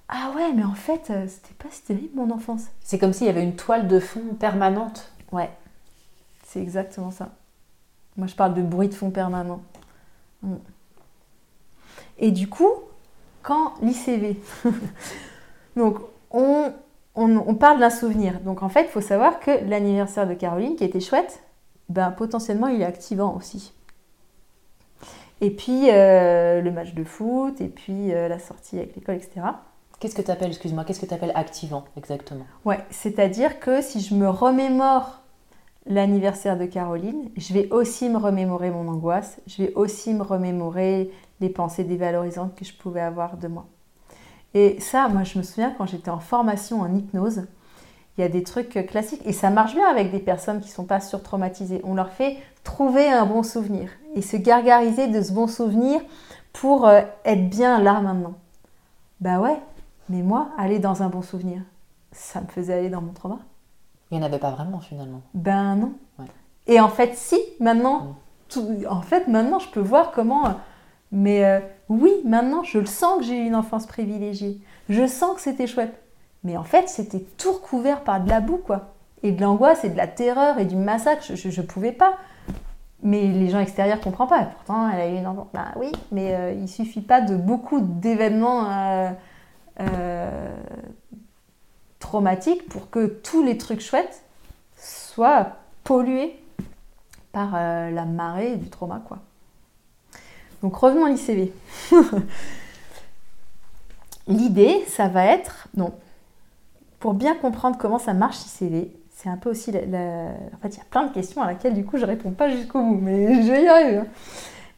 [0.09, 2.65] Ah ouais, mais en fait, euh, c'était pas si terrible mon enfance.
[2.81, 5.09] C'est comme s'il y avait une toile de fond permanente.
[5.31, 5.49] Ouais,
[6.43, 7.29] c'est exactement ça.
[8.17, 9.61] Moi, je parle de bruit de fond permanent.
[10.41, 10.55] Mm.
[12.19, 12.71] Et du coup,
[13.43, 14.37] quand l'ICV,
[15.77, 15.99] donc
[16.31, 16.73] on,
[17.15, 18.41] on, parle d'un souvenir.
[18.41, 21.43] Donc en fait, il faut savoir que l'anniversaire de Caroline, qui était chouette,
[21.87, 23.71] ben, potentiellement il est activant aussi.
[25.41, 29.41] Et puis euh, le match de foot, et puis euh, la sortie avec l'école, etc.
[29.99, 32.45] Qu'est-ce que tu appelles, excuse-moi, qu'est-ce que tu appelles activant exactement?
[32.65, 35.21] Ouais, c'est-à-dire que si je me remémore
[35.87, 41.11] l'anniversaire de Caroline, je vais aussi me remémorer mon angoisse, je vais aussi me remémorer
[41.39, 43.67] les pensées dévalorisantes que je pouvais avoir de moi.
[44.53, 47.43] Et ça, moi, je me souviens quand j'étais en formation en hypnose,
[48.17, 50.73] il y a des trucs classiques et ça marche bien avec des personnes qui ne
[50.73, 51.81] sont pas surtraumatisées.
[51.83, 56.01] On leur fait trouver un bon souvenir et se gargariser de ce bon souvenir
[56.53, 58.33] pour euh, être bien là maintenant.
[59.21, 59.59] Bah ouais,
[60.09, 61.61] mais moi, aller dans un bon souvenir,
[62.11, 63.39] ça me faisait aller dans mon trauma.
[64.11, 65.21] Il n'y en avait pas vraiment finalement.
[65.33, 65.93] Ben non.
[66.65, 68.17] Et en fait, si, maintenant,
[68.55, 68.87] mm.
[68.89, 70.55] en fait, maintenant, je peux voir comment
[71.11, 71.59] mais euh,
[71.89, 74.59] oui, maintenant, je le sens que j'ai eu une enfance privilégiée.
[74.89, 75.93] Je sens que c'était chouette.
[76.43, 78.93] Mais en fait, c'était tout recouvert par de la boue, quoi.
[79.23, 81.23] Et de l'angoisse et de la terreur et du massacre.
[81.33, 82.13] Je ne pouvais pas.
[83.03, 84.43] Mais les gens extérieurs ne comprennent pas.
[84.45, 85.47] Pourtant, elle a eu une enfance.
[85.53, 89.13] Bah oui, mais euh, il suffit pas de beaucoup d'événements
[89.79, 90.55] euh,
[91.99, 94.23] traumatiques pour que tous les trucs chouettes
[94.75, 96.39] soient pollués
[97.31, 99.19] par la marée du trauma, quoi.
[100.61, 101.53] Donc revenons à l'ICV.
[104.27, 105.93] L'idée, ça va être, non,
[106.99, 110.77] pour bien comprendre comment ça marche l'ICV, c'est un peu aussi, la, en fait, il
[110.77, 113.41] y a plein de questions à laquelle du coup je réponds pas jusqu'au bout, mais
[113.43, 113.97] je vais y arriver.
[113.97, 114.07] Hein.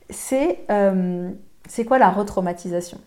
[0.09, 1.29] C'est, euh,
[1.67, 2.99] c'est quoi la retraumatisation?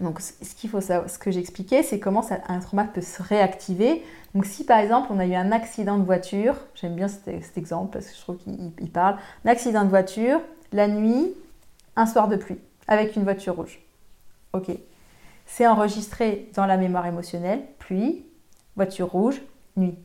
[0.00, 3.20] Donc, ce qu'il faut savoir, ce que j'expliquais, c'est comment ça, un trauma peut se
[3.20, 4.04] réactiver.
[4.32, 7.92] Donc, si par exemple on a eu un accident de voiture, j'aime bien cet, exemple
[7.92, 10.40] parce que je trouve qu'il parle, un accident de voiture,
[10.72, 11.34] la nuit,
[11.96, 13.80] un soir de pluie, avec une voiture rouge.
[14.52, 14.70] Ok.
[15.46, 18.24] C'est enregistré dans la mémoire émotionnelle, pluie,
[18.76, 19.42] voiture rouge,
[19.76, 19.96] nuit.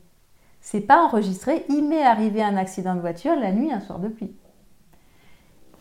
[0.70, 4.06] C'est pas enregistré, il m'est arrivé un accident de voiture la nuit, un soir de
[4.06, 4.32] pluie.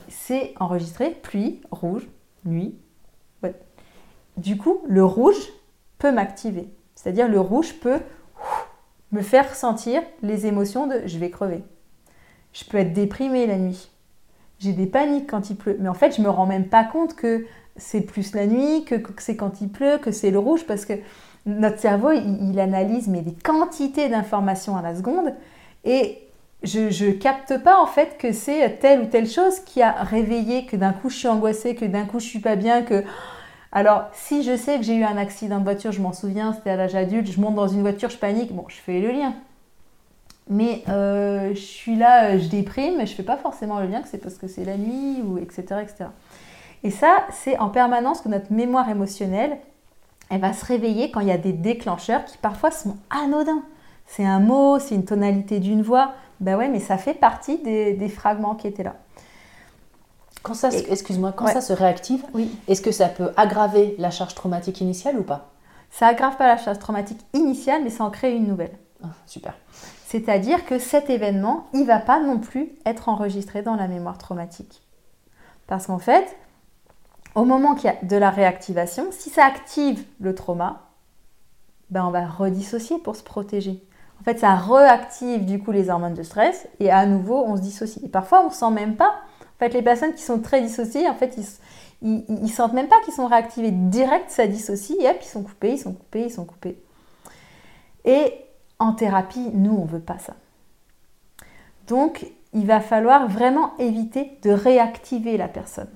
[0.07, 2.07] C'est enregistré, pluie, rouge,
[2.43, 2.75] nuit.
[4.37, 5.37] Du coup, le rouge
[5.99, 6.73] peut m'activer.
[6.95, 7.99] C'est-à-dire le rouge peut
[9.11, 11.63] me faire sentir les émotions de je vais crever.
[12.51, 13.91] Je peux être déprimée la nuit.
[14.57, 15.77] J'ai des paniques quand il pleut.
[15.79, 18.95] Mais en fait, je me rends même pas compte que c'est plus la nuit, que,
[19.19, 20.93] c'est quand il pleut, que c'est le rouge, parce que
[21.45, 25.33] notre cerveau, il, analyse mais des quantités d'informations à la seconde.
[25.85, 26.19] Et
[26.63, 30.65] je ne capte pas en fait que c'est telle ou telle chose qui a réveillé,
[30.65, 33.03] que d'un coup je suis angoissée, que d'un coup je suis pas bien, que...
[33.71, 36.71] Alors, si je sais que j'ai eu un accident de voiture, je m'en souviens, c'était
[36.71, 39.35] à l'âge adulte, je monte dans une voiture, je panique, bon, je fais le lien.
[40.49, 44.07] Mais euh, je suis là, je déprime, mais je fais pas forcément le lien que
[44.07, 46.05] c'est parce que c'est la nuit, ou etc., etc.
[46.83, 49.59] Et ça, c'est en permanence que notre mémoire émotionnelle,
[50.29, 53.63] elle va se réveiller quand il y a des déclencheurs qui parfois sont anodins.
[54.05, 56.13] C'est un mot, c'est une tonalité d'une voix.
[56.39, 58.95] Ben ouais, mais ça fait partie des, fragments qui étaient là.
[60.41, 62.49] Quand ça, excuse-moi, quand ça se réactive, oui.
[62.67, 65.49] est-ce que ça peut aggraver la charge traumatique initiale ou pas?
[65.91, 68.77] Ça aggrave pas la charge traumatique initiale, mais ça en crée une nouvelle.
[69.03, 69.53] Ah, super.
[70.05, 74.81] C'est-à-dire que cet événement, il va pas non plus être enregistré dans la mémoire traumatique.
[75.67, 76.35] Parce qu'en fait,
[77.35, 80.89] au moment qu'il a de la réactivation, si ça active le trauma,
[81.89, 83.83] ben on va redissocier pour se protéger.
[84.19, 87.61] En fait, ça réactive du coup les hormones de stress et à nouveau on se
[87.61, 88.03] dissocie.
[88.03, 89.21] Et parfois on ne sent même pas.
[89.41, 91.37] En fait, les personnes qui sont très dissociées, en fait,
[92.01, 93.71] ils, ne sentent même pas qu'ils sont réactivés.
[93.71, 96.81] Direct, ça dissocie et hop, ils sont coupés, ils sont coupés, ils sont coupés.
[98.05, 98.33] Et
[98.79, 100.35] en thérapie, nous, on veut pas ça.
[101.87, 105.89] Donc, il va falloir vraiment éviter de réactiver la personne.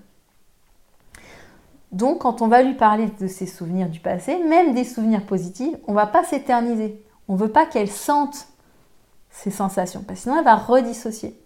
[1.93, 5.75] Donc, quand on va lui parler de ses souvenirs du passé, même des souvenirs positifs,
[5.87, 7.01] on ne va pas s'éterniser.
[7.27, 8.47] On ne veut pas qu'elle sente
[9.29, 11.39] ces sensations, parce que sinon elle va redissocier.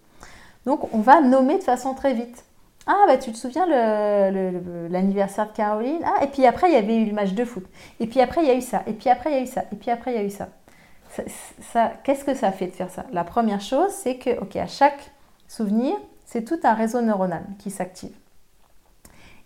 [0.66, 2.44] Donc, on va nommer de façon très vite.
[2.86, 3.66] Ah, bah tu te souviens
[4.88, 6.00] l'anniversaire de Caroline?
[6.04, 7.64] Ah, et puis après, il y avait eu le match de foot.
[8.00, 8.82] Et puis après, il y a eu ça.
[8.86, 9.64] Et puis après, il y a eu ça.
[9.70, 10.48] Et puis après, il y a eu ça.
[11.72, 13.04] ça, Qu'est-ce que ça fait de faire ça?
[13.12, 15.10] La première chose, c'est que, ok, à chaque
[15.46, 15.94] souvenir,
[16.24, 18.14] c'est tout un réseau neuronal qui s'active.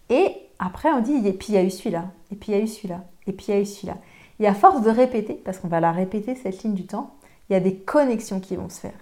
[0.08, 2.60] Et après, on dit, et puis il y a eu celui-là, et puis il y
[2.60, 3.96] a eu celui-là, et puis il y a eu celui-là.
[4.38, 7.14] Et à force de répéter, parce qu'on va la répéter, cette ligne du temps,
[7.48, 8.94] il y a des connexions qui vont se faire.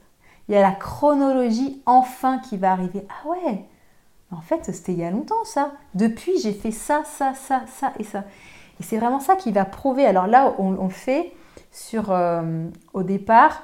[0.49, 3.07] Il y a la chronologie enfin qui va arriver.
[3.09, 3.65] Ah ouais,
[4.33, 5.73] en fait, c'était il y a longtemps ça.
[5.95, 8.25] Depuis, j'ai fait ça, ça, ça, ça et ça.
[8.81, 10.07] Et c'est vraiment ça qui va prouver.
[10.07, 11.35] Alors là, on, le fait
[11.71, 13.63] sur, euh, au départ,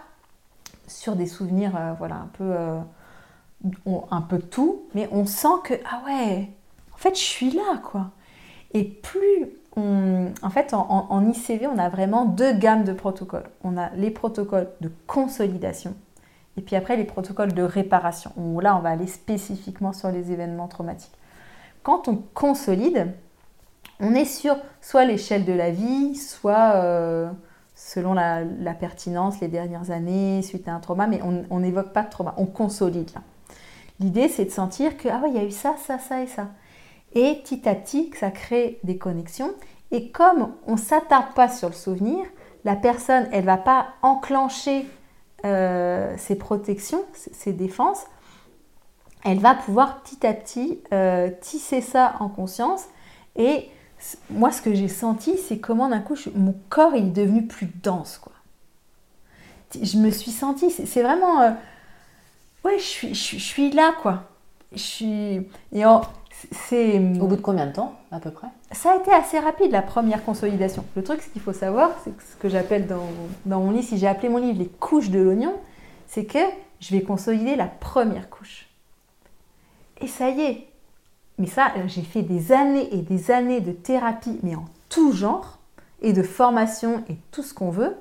[0.86, 2.80] sur des souvenirs, euh, voilà, un peu, euh,
[4.10, 6.50] un peu tout, mais on sent que, ah ouais,
[6.96, 8.10] en fait, je suis là, quoi.
[8.72, 10.32] Et plus on...
[10.42, 13.48] En fait, en, ICV, on a vraiment deux gammes de protocoles.
[13.62, 15.94] On a les protocoles de consolidation
[16.56, 20.68] et puis après les protocoles de réparation, là, on va aller spécifiquement sur les événements
[20.68, 21.12] traumatiques.
[21.82, 23.12] Quand on consolide,
[24.00, 27.28] on est sur soit l'échelle de la vie, soit euh,
[27.74, 28.42] selon la,
[28.80, 31.20] pertinence, les dernières années, suite à un trauma, mais
[31.50, 33.20] on n'évoque pas de trauma, on consolide là.
[33.98, 36.48] L'idée, c'est de sentir que, ah il y a eu ça, ça, ça et ça.
[37.14, 39.54] Et petit à petit, ça crée des connexions.
[39.90, 42.24] Et comme on ne s'attarde pas sur le souvenir,
[42.64, 44.86] la personne, elle ne va pas enclencher
[45.44, 48.04] euh, ses protections, ses défenses.
[49.24, 52.84] Elle va pouvoir petit à petit euh, tisser ça en conscience.
[53.36, 53.68] Et
[54.30, 57.66] moi, ce que j'ai senti, c'est comment d'un coup, mon corps il est devenu plus
[57.82, 58.18] dense.
[58.18, 58.32] Quoi.
[59.80, 61.42] Je me suis sentie, c'est vraiment...
[61.42, 61.50] Euh,
[62.64, 64.24] ouais, je suis, je, suis là, quoi.
[64.72, 65.48] Je suis...
[65.72, 65.84] Et
[66.52, 66.98] c'est...
[66.98, 68.48] Au bout de combien de temps, à peu près?
[68.72, 70.84] Ça a été assez rapide, la première consolidation.
[70.94, 73.06] Le truc, ce qu'il faut savoir, c'est ce que j'appelle dans,
[73.44, 75.54] dans mon livre, si j'ai appelé mon livre les couches de l'oignon,
[76.06, 76.38] c'est que
[76.80, 78.68] je vais consolider la première couche.
[80.00, 80.66] Et ça y est.
[81.38, 85.58] Mais ça, j'ai fait des années et des années de thérapie, mais en tout genre,
[86.02, 87.96] et de formation et tout ce qu'on veut.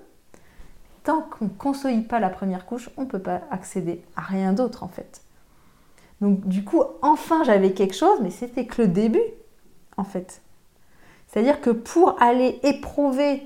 [1.03, 4.53] Tant qu'on ne consolide pas la première couche, on ne peut pas accéder à rien
[4.53, 5.21] d'autre en fait.
[6.21, 9.23] Donc du coup, enfin j'avais quelque chose, mais c'était que le début,
[9.97, 10.41] en fait.
[11.27, 13.43] C'est-à-dire que pour aller éprouver,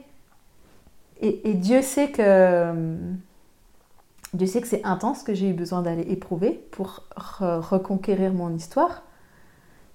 [1.22, 2.74] et, Dieu sait que
[4.34, 9.04] Dieu sait que c'est intense que j'ai eu besoin d'aller éprouver pour reconquérir mon histoire,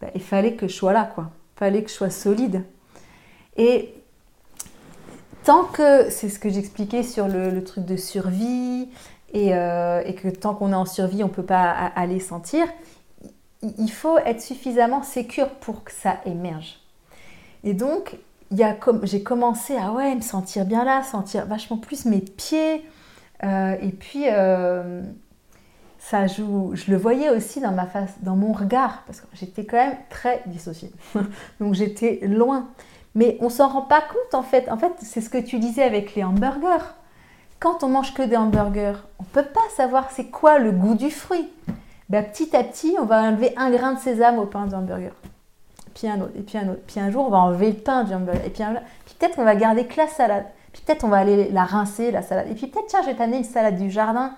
[0.00, 1.30] bah, il fallait que je sois là, quoi.
[1.54, 2.64] Il fallait que je sois solide.
[3.56, 3.94] Et
[5.44, 8.88] tant que, c'est ce que j'expliquais sur le, truc de survie,
[9.34, 12.66] et, euh, et que tant qu'on est en survie, on ne peut pas aller sentir,
[13.78, 16.80] il faut être suffisamment sécure pour que ça émerge.
[17.64, 18.16] Et donc,
[19.02, 22.84] j'ai commencé à ouais, me sentir bien là, sentir vachement plus mes pieds.
[23.42, 25.02] Euh, et puis, euh,
[25.98, 26.70] ça joue.
[26.74, 29.96] Je le voyais aussi dans ma face, dans mon regard, parce que j'étais quand même
[30.10, 30.92] très dissociée.
[31.60, 32.68] Donc, j'étais loin.
[33.16, 34.68] Mais on s'en rend pas compte en fait.
[34.70, 36.84] En fait, c'est ce que tu disais avec les hamburgers.
[37.60, 41.10] Quand on mange que des hamburgers, on peut pas savoir c'est quoi le goût du
[41.10, 41.50] fruit.
[42.10, 45.12] Ben, petit à petit, on va enlever un grain de sésame au pain de hamburger
[45.94, 46.82] puis un autre, et puis un autre.
[46.86, 48.44] Puis un jour, on va enlever le pain du hamburger.
[48.44, 48.64] Et puis,
[49.18, 50.44] peut-être qu'on va garder que la salade.
[50.72, 52.48] Puis peut-être on va aller la rincer, la salade.
[52.50, 54.32] Et puis peut-être, tiens, je vais t'amener une salade du jardin.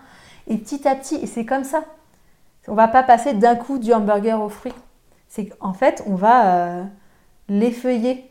[0.46, 1.82] Et petit à petit, et c'est comme ça.
[2.68, 4.74] On va pas passer d'un coup du hamburger aux fruits.
[5.28, 6.84] C'est qu'en fait, on va euh,
[7.48, 8.30] l'effeuiller,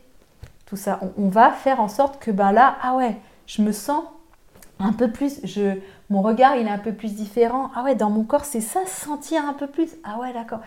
[0.66, 1.00] tout ça.
[1.18, 3.16] On, va faire en sorte que, ben là, ah ouais,
[3.46, 4.04] je me sens
[4.78, 5.78] un peu plus, je,
[6.10, 7.70] mon regard, il est un peu plus différent.
[7.74, 9.96] Ah ouais, dans mon corps, c'est ça, sentir un peu plus.
[10.04, 10.60] Ah ouais, d'accord.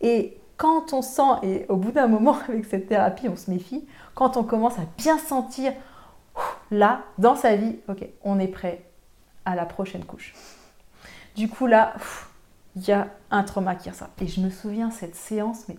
[0.00, 3.86] Et quand on sent, et au bout d'un moment avec cette thérapie, on se méfie,
[4.14, 5.72] quand on commence à bien sentir
[6.70, 8.84] là, dans sa vie, ok, on est prêt
[9.44, 10.34] à la prochaine couche.
[11.34, 11.94] Du coup, là,
[12.76, 14.08] il y a un trauma qui ressort.
[14.20, 15.76] Et je me souviens, cette séance, mais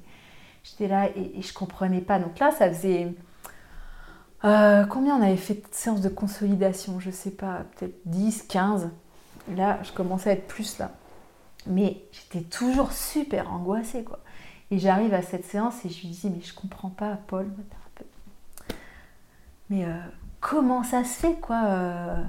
[0.63, 2.19] j'étais là et, je comprenais pas.
[2.19, 3.13] Donc là, ça faisait.
[4.45, 8.89] Euh, combien on avait fait de séances de consolidation Je sais pas, peut-être 10, 15.
[9.55, 10.91] là, je commençais à être plus là.
[11.65, 14.19] Mais j'étais toujours super angoissée, quoi.
[14.69, 17.47] Et j'arrive à cette séance et je lui dis, mais je comprends pas, Paul,
[19.69, 19.97] Mais euh,
[20.41, 22.23] comment ça se fait, quoi euh,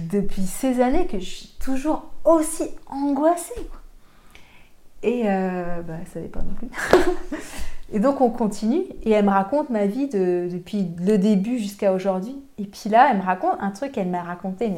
[0.00, 3.68] Depuis ces années que je suis toujours aussi angoissée.
[5.02, 6.68] Et bah, ça savait pas non plus.
[7.92, 12.36] et donc on continue et elle me raconte ma vie depuis le début jusqu'à aujourd'hui.
[12.58, 14.70] Et puis là, elle me raconte un truc qu'elle m'a raconté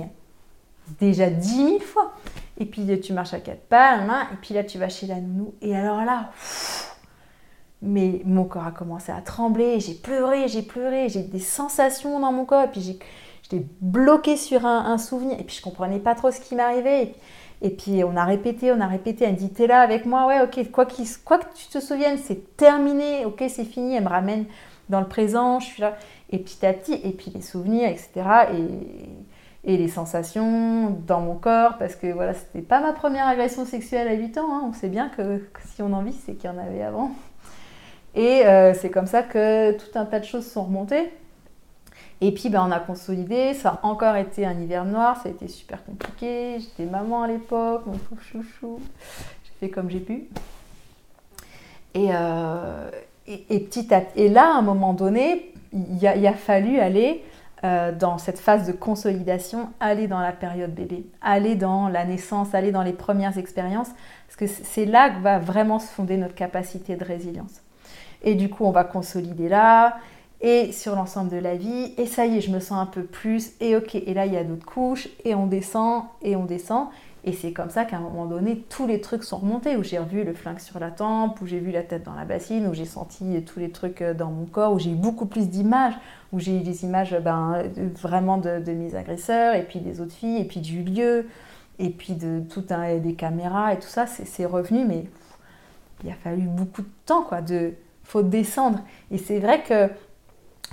[1.00, 2.12] déjà dix mille fois.
[2.58, 3.96] Et puis tu marches à quatre pas,
[4.32, 5.54] et puis là tu vas chez la nounou.
[5.62, 6.30] Et alors là,
[7.82, 12.32] mais mon corps a commencé à trembler, j'ai pleuré, j'ai pleuré, j'ai des sensations dans
[12.32, 12.82] mon corps, et puis
[13.42, 17.14] j'étais bloquée sur un, souvenir, et puis je comprenais pas trop ce qui m'arrivait.
[17.62, 20.86] On a répété, on a répété, elle dit, t'es là avec moi, ouais, ok, quoi,
[21.24, 24.46] quoi que tu te souviennes, c'est terminé, ok, c'est fini, elle me ramène
[24.88, 25.96] dans le présent, je suis là.
[26.30, 28.10] Et petit à petit, et puis les souvenirs, etc.
[28.54, 33.64] Et, et les sensations dans mon corps, parce que voilà, c'était pas ma première agression
[33.64, 34.62] sexuelle à 8 ans, hein.
[34.68, 35.42] on sait bien que,
[35.74, 37.10] si on en vit, c'est qu'il y en avait avant.
[38.14, 41.10] Et euh, c'est comme ça que tout un tas de choses sont remontées.
[42.20, 45.32] Et puis ben, on a consolidé, ça a encore été un hiver noir, ça a
[45.32, 48.80] été super compliqué, j'étais maman à l'époque, mon pauvre chouchou,
[49.44, 50.28] j'ai fait comme j'ai pu.
[51.94, 52.90] Et, euh,
[53.26, 57.24] et, petit à, et là, à un moment donné, il a, a fallu aller
[57.64, 62.54] euh, dans cette phase de consolidation, aller dans la période bébé, aller dans la naissance,
[62.54, 63.90] aller dans les premières expériences,
[64.26, 67.60] parce que c'est là que va vraiment se fonder notre capacité de résilience.
[68.22, 69.96] Et du coup, on va consolider là,
[70.40, 73.02] et sur l'ensemble de la vie, et ça y est, je me sens un peu
[73.02, 76.44] plus, et ok, et là, il y a d'autres couches, et on descend, et on
[76.44, 76.88] descend,
[77.24, 79.98] et c'est comme ça qu'à un moment donné, tous les trucs sont remontés, où j'ai
[79.98, 82.72] revu le flingue sur la tempe, où j'ai vu la tête dans la bassine, où
[82.72, 85.94] j'ai senti tous les trucs euh, dans mon corps, où j'ai eu beaucoup plus d'images,
[86.32, 87.62] où j'ai eu des images ben,
[88.00, 91.26] vraiment de, mes agresseurs, et puis des autres filles, et puis du lieu,
[91.78, 92.64] et puis de tout
[93.02, 95.04] des caméras et tout ça, c'est revenu, mais
[96.04, 97.72] il a fallu beaucoup de temps, quoi, de
[98.04, 98.80] faut descendre.
[99.10, 99.88] Et c'est vrai que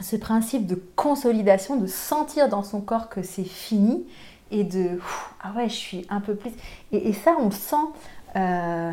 [0.01, 4.05] ce principe de consolidation, de sentir dans son corps que c'est fini,
[4.51, 4.99] et de
[5.41, 6.51] ah ouais, je suis un peu plus.
[6.91, 7.75] Et, ça, on sent
[8.35, 8.91] euh,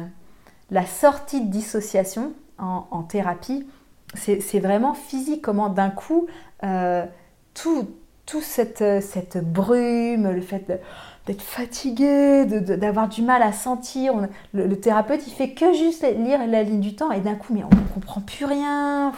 [0.71, 3.67] la sortie de dissociation en, thérapie.
[4.15, 6.27] C'est vraiment physique, comment d'un coup,
[6.63, 7.05] euh,
[7.53, 7.89] tout,
[8.27, 10.71] tout cette, cette, brume, le fait
[11.27, 14.15] d'être fatigué, d'avoir du mal à sentir.
[14.53, 17.65] le, thérapeute, il fait que juste lire la ligne du temps et d'un coup, mais
[17.65, 19.13] on ne comprend plus rien.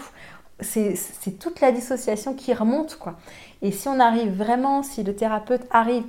[0.60, 3.16] C'est toute la dissociation qui remonte, quoi.
[3.62, 6.04] Et si on arrive vraiment, si le thérapeute arrive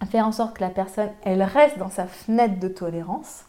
[0.00, 3.44] à faire en sorte que la personne, elle reste dans sa fenêtre de tolérance.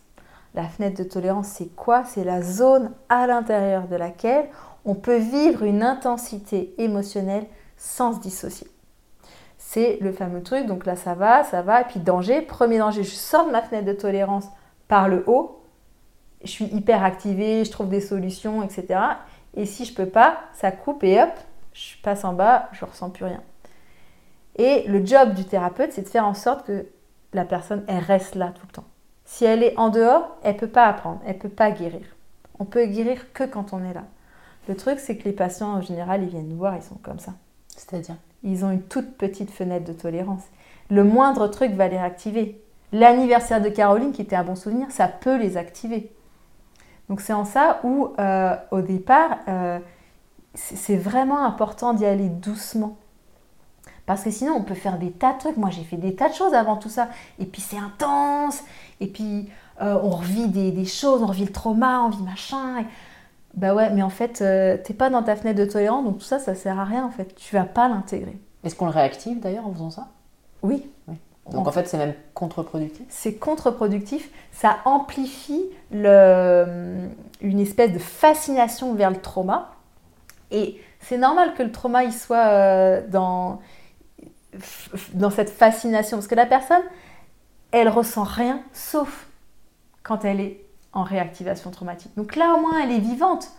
[0.54, 2.04] La fenêtre de tolérance, c'est quoi?
[2.06, 4.50] C'est la zone à l'intérieur de laquelle
[4.86, 7.46] on peut vivre une intensité émotionnelle
[7.76, 8.68] sans se dissocier.
[9.58, 13.04] C'est le fameux truc, donc là ça va, ça va, et puis danger, premier danger,
[13.04, 14.46] je sors de ma fenêtre de tolérance
[14.88, 15.62] par le haut,
[16.44, 19.00] je suis hyper activée, je trouve des solutions, etc.
[19.58, 21.32] Et si je peux pas, ça coupe et hop,
[21.74, 23.42] je passe en bas, je ressens plus rien.
[24.56, 26.86] Et le job du thérapeute, c'est de faire en sorte que
[27.34, 28.86] la personne, elle reste là tout le temps.
[29.26, 32.06] Si elle est en dehors, elle ne peut pas apprendre, elle ne peut pas guérir.
[32.60, 34.04] On peut guérir que quand on est là.
[34.68, 37.20] Le truc, c'est que les patients, en général, ils viennent nous voir, ils sont comme
[37.20, 37.34] ça.
[37.68, 38.16] C'est-à-dire?
[38.44, 40.44] Ils ont une toute petite fenêtre de tolérance.
[40.90, 42.62] Le moindre truc va les réactiver.
[42.92, 46.12] L'anniversaire de Caroline, qui était un bon souvenir, ça peut les activer.
[47.10, 49.80] Donc c'est en ça où, euh, au départ, euh,
[50.54, 52.98] c'est vraiment important d'y aller doucement.
[54.06, 55.58] Parce que sinon, on peut faire des tas de trucs.
[55.58, 57.10] Moi, j'ai fait des tas de choses avant tout ça.
[57.40, 58.62] Et puis, c'est intense.
[59.02, 59.50] Et puis,
[59.82, 62.86] euh, on revit des, choses, on revit le trauma, on vit machin.
[63.54, 64.44] Bah ouais, mais en fait,
[64.84, 67.10] t'es pas dans ta fenêtre de tolérance, donc tout ça, ça sert à rien en
[67.10, 67.36] fait.
[67.36, 68.40] Tu vas pas l'intégrer.
[68.64, 70.08] Est-ce qu'on le réactive d'ailleurs en faisant ça?
[70.62, 70.86] Oui.
[71.52, 74.30] Donc en, fait, c'est même contre-productif C'est contre-productif.
[74.52, 77.08] Ça amplifie le,
[77.42, 79.72] une espèce de fascination vers le trauma.
[80.52, 83.62] Et c'est normal que le trauma, il soit euh, dans
[85.14, 86.18] dans cette fascination.
[86.18, 86.82] Parce que la personne,
[87.72, 89.28] elle ressent rien sauf
[90.04, 90.62] quand elle est
[90.94, 92.12] en réactivation traumatique.
[92.16, 93.50] Donc là, au moins, elle est vivante.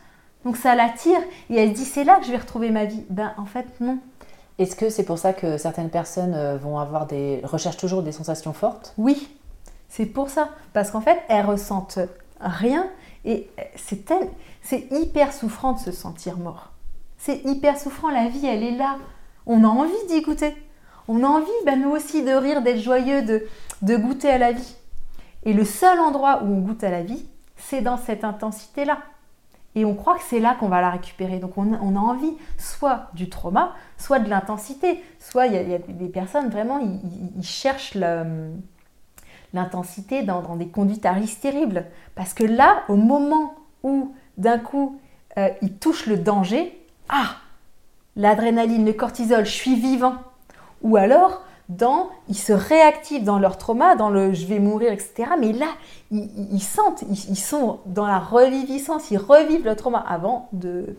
[0.45, 1.21] Donc ça l'attire
[1.51, 3.05] et elle se dit c'est là que je vais retrouver ma vie.
[3.11, 3.99] Ben en fait non.
[4.59, 8.13] Est-ce que c'est pour ça que certaines personnes euh, vont avoir des recherchent toujours des
[8.13, 8.95] sensations fortes?
[8.99, 9.29] Oui,
[9.89, 12.01] c'est pour ça parce qu'en fait elles ressentent
[12.41, 12.87] rien
[13.25, 14.13] et c'est
[14.63, 16.73] c'est hyper souffrant de se sentir mort.
[17.19, 18.97] C'est hyper souffrant la vie, elle est là.
[19.47, 20.55] On a envie d'y goûter.
[21.09, 24.77] On a envie, ben, nous aussi, de rire, d'être joyeux, de, goûter à la vie.
[25.45, 28.99] Et le seul endroit où on goûte à la vie, c'est dans cette intensité-là.
[29.75, 31.39] Et on croit que c'est là qu'on va la récupérer.
[31.39, 35.03] Donc on, a envie soit du trauma, soit de l'intensité.
[35.19, 37.97] Soit il y, a des personnes, vraiment, ils, cherchent
[39.55, 41.85] l'intensité dans, des conduites à risque terribles.
[42.15, 44.99] Parce que là, au moment où d'un coup,
[45.37, 46.77] euh, ils touchent le danger,
[47.09, 47.37] ah,
[48.17, 50.17] l'adrénaline, le cortisol, je suis vivant,
[50.83, 55.31] ou alors, dans, ils se réactivent dans leur trauma, dans le je vais mourir, etc.
[55.39, 55.69] Mais là,
[56.11, 60.97] ils, sentent, ils, sont dans la reviviscence, ils revivent le trauma avant de,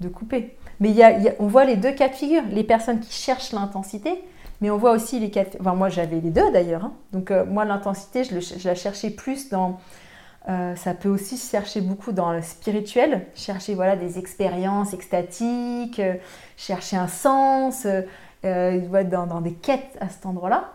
[0.00, 0.56] de couper.
[0.80, 0.94] Mais
[1.38, 4.24] on voit les deux cas de figure, les personnes qui cherchent l'intensité,
[4.60, 6.86] mais on voit aussi les cas de Enfin, moi j'avais les deux d'ailleurs.
[6.86, 6.92] Hein.
[7.12, 9.78] Donc euh, moi l'intensité, je, la cherchais plus dans...
[10.48, 16.14] Euh, ça peut aussi chercher beaucoup dans le spirituel, chercher voilà des expériences extatiques, euh,
[16.56, 17.86] chercher un sens,
[18.44, 20.72] il doit être dans, des quêtes à cet endroit-là.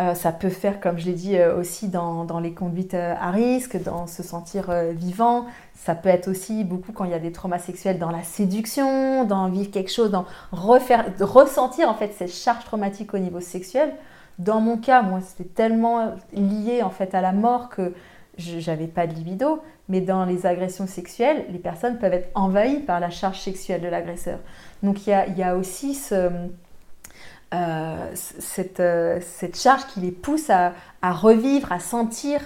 [0.00, 3.80] Euh, ça peut faire, comme je l'ai dit, euh, aussi dans, les conduites à risque,
[3.82, 5.46] dans se sentir vivant.
[5.74, 9.24] Ça peut être aussi beaucoup quand il y a des traumas sexuels dans la séduction,
[9.24, 13.94] dans vivre quelque chose, dans refaire, ressentir en fait cette charge traumatique au niveau sexuel.
[14.38, 17.94] Dans mon cas, moi, c'était tellement lié en fait à la mort que
[18.36, 23.00] j'avais pas de libido, mais dans les agressions sexuelles, les personnes peuvent être envahies par
[23.00, 24.38] la charge sexuelle de l'agresseur.
[24.84, 26.46] Donc il y a, aussi euh,
[27.54, 30.72] euh, cette, charge qui les pousse à,
[31.02, 32.40] revivre, à sentir,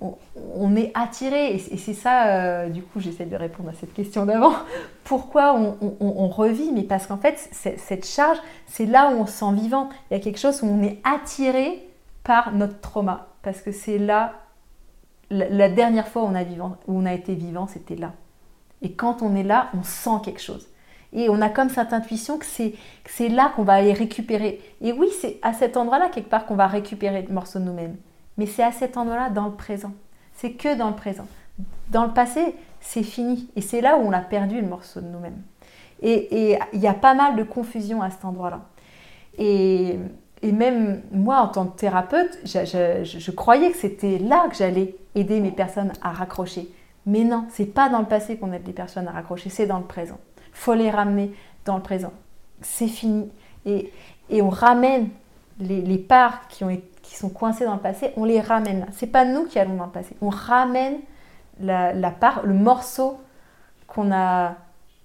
[0.00, 4.26] on, est attiré, et c'est ça, euh, du coup j'essaie de répondre à cette question
[4.26, 4.52] d'avant,
[5.04, 9.52] pourquoi on, revit, mais parce qu'en fait cette charge, c'est là où on se sent
[9.54, 11.88] vivant, il y a quelque chose où on est attiré
[12.22, 14.34] par notre trauma, parce que c'est là,
[15.30, 18.12] la, dernière fois où on, a vivant, où on a été vivant, c'était là.
[18.82, 20.68] Et quand on est là, on sent quelque chose.
[21.12, 24.60] Et on a comme cette intuition que c'est là qu'on va aller récupérer.
[24.80, 27.96] Et oui, c'est à cet endroit-là, quelque part, qu'on va récupérer le morceau de nous-mêmes.
[28.36, 29.92] Mais c'est à cet endroit-là, dans le présent.
[30.34, 31.26] C'est que dans le présent.
[31.90, 33.48] Dans le passé, c'est fini.
[33.56, 35.40] Et c'est là où on a perdu le morceau de nous-mêmes.
[36.02, 38.60] Et il y a pas mal de confusion à cet endroit-là.
[39.38, 39.98] Et,
[40.42, 44.56] et, même moi, en tant que thérapeute, je, je, je croyais que c'était là que
[44.56, 46.68] j'allais aider mes personnes à raccrocher.
[47.06, 49.78] Mais non, c'est pas dans le passé qu'on aide les personnes à raccrocher, c'est dans
[49.78, 50.18] le présent
[50.58, 51.32] faut les ramener
[51.64, 52.12] dans le présent.
[52.60, 53.30] C'est fini.
[53.64, 53.92] Et,
[54.30, 55.08] on ramène
[55.60, 58.86] les, parts qui, ont, qui sont coincées dans le passé, on les ramène là.
[58.92, 60.16] C'est pas nous qui allons dans le passé.
[60.20, 60.98] On ramène
[61.60, 63.20] la, part, le morceau
[63.86, 64.54] qu'on a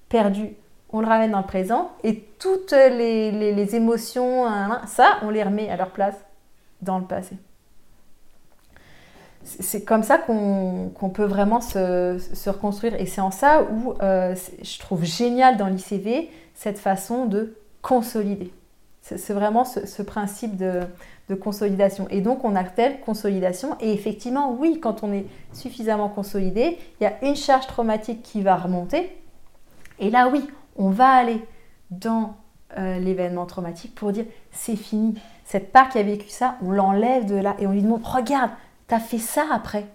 [0.10, 0.50] perdu.
[0.92, 4.46] On le ramène dans le présent et toutes les, émotions,
[4.86, 6.16] ça, on les remet à leur place
[6.82, 7.38] dans le passé
[9.44, 12.99] c'est comme ça qu'on peut vraiment se, reconstruire.
[12.99, 18.53] Et c'est en ça où euh, je trouve génial dans l'ICV cette façon de consolider.
[19.02, 20.82] C'est vraiment ce, principe de,
[21.41, 22.07] consolidation.
[22.10, 23.76] Et donc on a telle consolidation.
[23.82, 28.41] Et effectivement, oui, quand on est suffisamment consolidé, il y a une charge traumatique qui
[28.41, 29.18] va remonter.
[29.99, 31.41] Et là, oui, on va aller
[31.90, 32.36] dans
[32.78, 35.15] euh, l'événement traumatique pour dire c'est fini.
[35.45, 38.52] Cette part qui a vécu ça, on l'enlève de là et on lui demande regarde,
[38.99, 39.88] Fait ça après.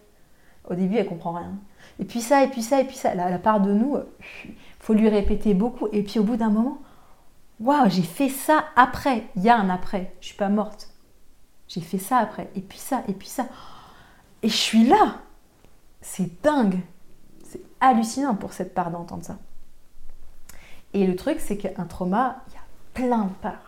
[0.69, 1.55] Au début, elle comprend rien.
[1.99, 3.15] Et puis ça, et puis ça, et puis ça.
[3.15, 3.97] La, part de nous,
[4.45, 5.89] il faut lui répéter beaucoup.
[5.93, 6.79] Et puis au bout d'un moment,
[7.61, 9.25] waouh, j'ai fait ça après.
[9.37, 10.15] Il y a un après.
[10.21, 10.91] Je suis pas morte.
[11.69, 12.51] J'ai fait ça après.
[12.55, 13.47] Et puis ça, et puis ça.
[14.43, 15.17] Et je suis là.
[16.01, 16.81] C'est dingue.
[17.45, 19.39] C'est hallucinant pour cette part d'entendre ça.
[20.95, 22.61] Et le truc, c'est qu'un trauma, il y a
[22.95, 23.68] plein de parts.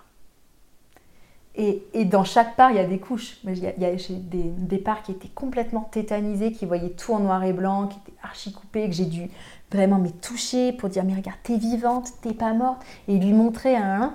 [1.57, 3.39] Et, dans chaque part, il y a des couches.
[3.45, 7.19] Il y a, j'ai des, des, parts qui étaient complètement tétanisées, qui voyaient tout en
[7.19, 9.29] noir et blanc, qui étaient archi coupées, que j'ai dû
[9.73, 12.83] vraiment me toucher pour dire mais regarde, t'es vivante, t'es pas morte.
[13.09, 14.15] Et lui montrer un, un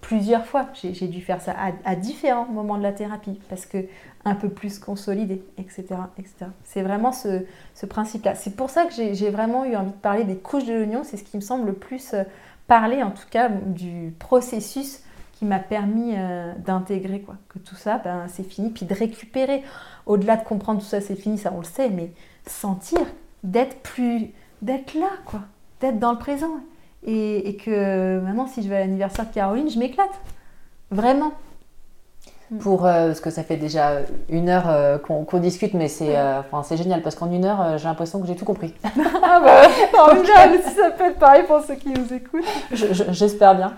[0.00, 0.68] plusieurs fois.
[0.74, 1.54] J'ai, dû faire ça
[1.84, 3.86] à, différents moments de la thérapie parce que
[4.24, 5.86] un peu plus consolidé, etc.
[6.18, 6.46] etc.
[6.64, 8.34] C'est vraiment ce, ce principe-là.
[8.34, 11.02] C'est pour ça que j'ai, vraiment eu envie de parler des couches de l'oignon.
[11.02, 12.22] C'est ce qui me semble le plus euh,
[12.68, 15.00] parler, en tout cas, du processus
[15.46, 18.70] m'a permis euh, d'intégrer quoi que tout ça ben, c'est fini.
[18.70, 19.62] Puis de récupérer.
[20.06, 22.12] Au-delà de comprendre tout ça c'est fini ça on le sait mais
[22.46, 23.00] sentir
[23.44, 24.30] d'être plus
[24.62, 25.40] d'être là quoi
[25.80, 26.60] d'être dans le présent.
[27.04, 30.20] Et, que maintenant si je vais à l'anniversaire de Caroline je m'éclate.
[30.90, 31.32] Vraiment.
[32.60, 36.62] Pour euh, ce que ça fait déjà une heure euh, qu'on discute, mais c'est enfin,
[36.62, 38.74] c'est génial parce qu'en une heure, j'ai l'impression que j'ai tout compris.
[39.22, 39.62] ah bah,
[40.62, 42.44] si ça peut être pareil pour ceux qui nous écoutent.
[42.72, 43.72] J'espère bien.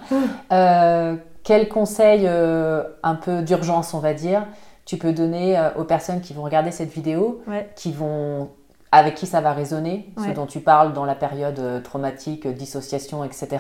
[1.44, 4.46] Quel conseil euh, un peu d'urgence, on va dire,
[4.86, 7.42] tu peux donner euh, aux personnes qui vont regarder cette vidéo,
[7.76, 8.50] qui vont,
[8.90, 13.24] avec qui ça va résonner, ce dont tu parles dans la période euh, traumatique, dissociation,
[13.24, 13.58] etc.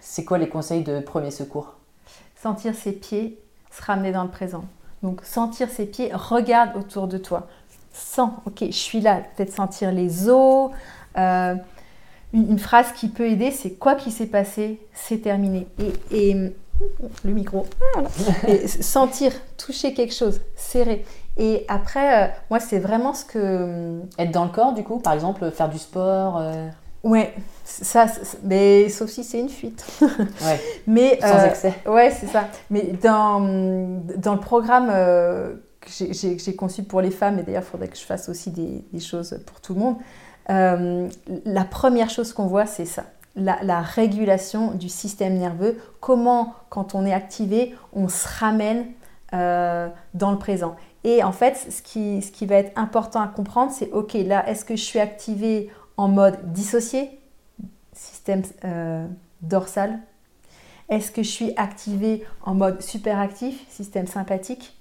[0.00, 1.74] C'est quoi les conseils de premier secours?
[2.40, 3.40] Sentir ses pieds,
[3.72, 4.64] se ramener dans le présent.
[5.02, 7.48] Donc sentir ses pieds, regarde autour de toi.
[7.92, 10.70] Sens, ok, je suis là, peut-être sentir les os.
[11.16, 15.66] une, phrase qui peut aider, c'est quoi qui s'est passé, c'est terminé.
[16.12, 16.52] et
[17.24, 17.66] le micro,
[18.46, 21.04] et sentir, toucher quelque chose, serrer.
[21.36, 23.38] Et après, euh, moi, c'est vraiment ce que.
[23.38, 26.38] Euh, Être dans le corps, du coup, par exemple, faire du sport.
[26.38, 26.68] Euh...
[27.04, 27.32] Ouais,
[27.64, 28.06] ça,
[28.42, 29.86] mais sauf si c'est une fuite.
[30.00, 30.60] ouais.
[30.86, 31.74] mais sans excès.
[31.86, 32.48] Ouais, c'est ça.
[32.70, 33.40] Mais dans,
[34.16, 38.04] dans le programme que j'ai conçu pour les femmes, et d'ailleurs, il faudrait que je
[38.04, 39.96] fasse aussi des, des, choses pour tout le monde.
[40.48, 43.04] la première chose qu'on voit, c'est ça
[43.38, 48.86] la, régulation du système nerveux, comment quand on est activé, on se ramène
[49.32, 50.76] euh, dans le présent.
[51.04, 54.76] Et en fait, ce qui, va être important à comprendre, c'est ok, là, est-ce que
[54.76, 57.20] je suis activé en mode dissocié,
[57.92, 59.06] système euh,
[59.42, 59.98] dorsal?
[60.88, 64.76] Est-ce que je suis activé en mode superactif, système sympathique?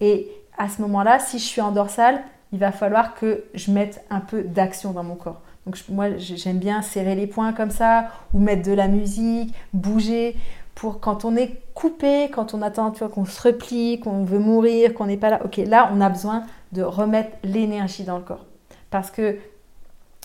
[0.00, 2.22] Et à ce moment-là, si je suis en dorsal,
[2.52, 5.40] il va falloir que je mette un peu d'action dans mon corps.
[5.66, 10.36] Donc moi, j'aime bien serrer les poings comme ça, ou mettre de la musique, bouger,
[10.74, 14.38] pour quand on est coupé, quand on attend, tu vois, qu'on se replie, qu'on veut
[14.38, 15.40] mourir, qu'on n'est pas là.
[15.44, 16.42] Ok, là, on a besoin
[16.72, 18.44] de remettre l'énergie dans le corps.
[18.90, 19.38] Parce que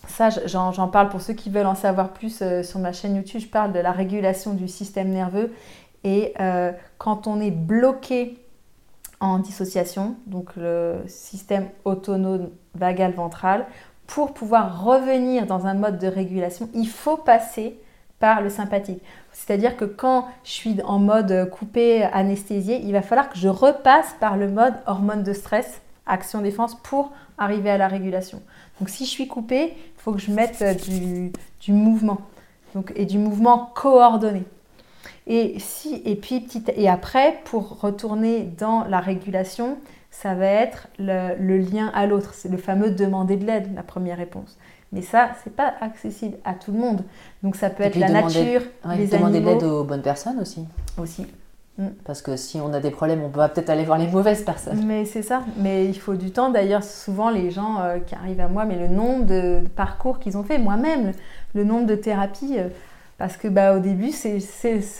[0.07, 3.41] ça, j'en parle pour ceux qui veulent en savoir plus euh, sur ma chaîne YouTube.
[3.41, 5.53] Je parle de la régulation du système nerveux.
[6.03, 8.37] Et euh, quand on est bloqué
[9.19, 13.65] en dissociation, donc le système autonome vagal ventral,
[14.09, 17.79] pour pouvoir revenir dans un mode de régulation, il faut passer
[18.17, 19.03] par le sympathique.
[19.33, 24.15] C'est-à-dire que quand je suis en mode coupé, anesthésié, il va falloir que je repasse
[24.19, 28.41] par le mode hormone de stress, action-défense, pour arriver à la régulation.
[28.79, 30.63] Donc si je suis coupé, il faut que je mette
[31.61, 32.21] du, mouvement.
[32.73, 34.43] Donc, et du mouvement coordonné.
[35.27, 39.77] Et, si, et puis et après, pour retourner dans la régulation,
[40.11, 42.33] ça va être le, lien à l'autre.
[42.33, 44.57] C'est le fameux demander de l'aide, la première réponse.
[44.91, 47.03] Mais ça, c'est pas accessible à tout le monde.
[47.43, 48.61] Donc ça peut être la nature,
[48.95, 50.65] les demander de l'aide aux bonnes personnes aussi.
[50.97, 51.27] Aussi.
[51.77, 51.87] Mm.
[52.03, 54.83] Parce que si on a des problèmes, on va peut-être aller voir les mauvaises personnes.
[54.85, 55.43] Mais c'est ça.
[55.57, 56.49] Mais il faut du temps.
[56.49, 60.37] D'ailleurs, souvent les gens euh, qui arrivent à moi, mais le nombre de parcours qu'ils
[60.37, 61.13] ont fait, moi-même,
[61.53, 62.67] le nombre de thérapies, euh,
[63.17, 64.39] parce que bah, au début, c'est,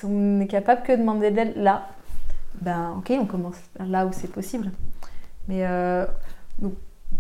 [0.03, 1.88] on n'est capable que de demander de l'aide là.
[2.61, 4.72] Ben ok, on commence là où c'est possible.
[5.50, 6.06] Mais euh,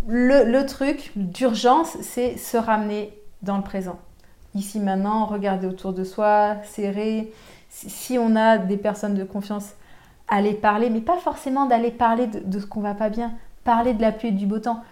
[0.07, 3.11] le, truc d'urgence, c'est se ramener
[3.41, 3.99] dans le présent.
[4.53, 7.33] Ici maintenant, regarder autour de soi, serrer.
[7.69, 9.73] Si on a des personnes de confiance,
[10.27, 13.33] aller parler, mais pas forcément d'aller parler de, ce qu'on va pas bien,
[13.63, 14.83] parler de la pluie et du beau temps.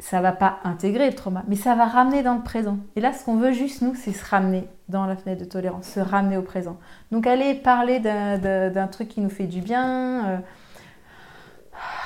[0.00, 2.78] Ça va pas intégrer le trauma, mais ça va ramener dans le présent.
[2.96, 5.86] Et là, ce qu'on veut juste, nous, c'est se ramener dans la fenêtre de tolérance,
[5.86, 6.76] se ramener au présent.
[7.12, 10.26] Donc, aller parler d'un truc qui nous fait du bien.
[10.26, 10.38] Euh,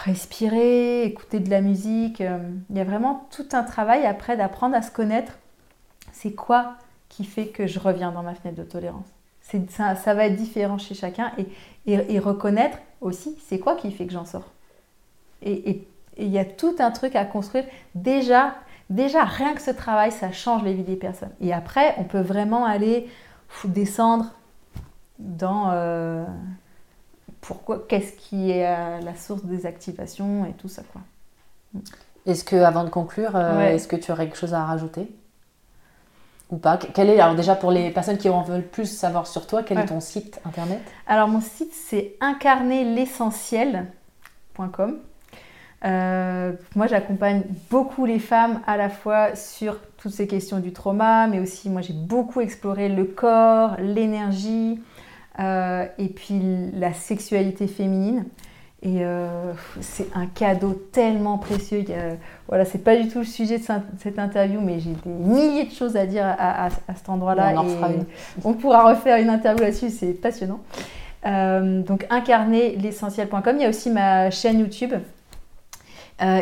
[0.04, 2.20] respirer, écouter de la musique.
[2.20, 2.38] Euh,
[2.70, 5.32] il y a vraiment tout un travail après d'apprendre à se connaître.
[6.12, 6.74] C'est quoi
[7.08, 9.06] qui fait que je reviens dans ma fenêtre de tolérance?
[9.68, 14.12] Ça, va être différent chez chacun et, et, reconnaître aussi c'est quoi qui fait que
[14.12, 14.50] j'en sors?
[15.42, 15.84] Et
[16.16, 17.64] il y a tout un truc à construire.
[17.94, 18.54] Déjà,
[18.90, 21.32] déjà, rien que ce travail, ça change les vies des personnes.
[21.40, 23.08] Et après, on peut vraiment aller
[23.64, 24.26] descendre
[25.18, 26.24] dans, euh,
[27.42, 30.82] pourquoi, qu'est-ce qui est la source des activations et tout ça.
[30.92, 31.02] Quoi.
[32.24, 33.74] Est-ce que, avant de conclure, euh, Ouais.
[33.74, 35.08] est-ce que tu aurais quelque chose à rajouter?
[36.50, 36.76] Ou pas?
[36.76, 39.78] Quel est, alors déjà pour les personnes qui en veulent plus savoir sur toi, quel
[39.78, 39.84] Ouais.
[39.84, 40.80] est ton site internet?
[41.06, 44.98] Alors mon site c'est incarnerlessentiel.com.
[45.84, 51.26] Euh, moi j'accompagne beaucoup les femmes à la fois sur toutes ces questions du trauma,
[51.26, 54.80] mais aussi moi j'ai beaucoup exploré le corps, l'énergie
[55.40, 56.40] euh, et puis
[56.74, 58.24] la sexualité féminine.
[58.84, 61.84] Et euh, c'est un cadeau tellement précieux.
[62.48, 65.70] Voilà, c'est pas du tout le sujet de cette- interview, mais j'ai des milliers de
[65.70, 67.52] choses à dire à, à- à cet endroit-là.
[68.44, 70.58] On pourra refaire une interview là-dessus, c'est passionnant.
[71.26, 73.56] Euh, donc incarnerlessentiel.com.
[73.56, 74.94] Il y a aussi ma chaîne YouTube.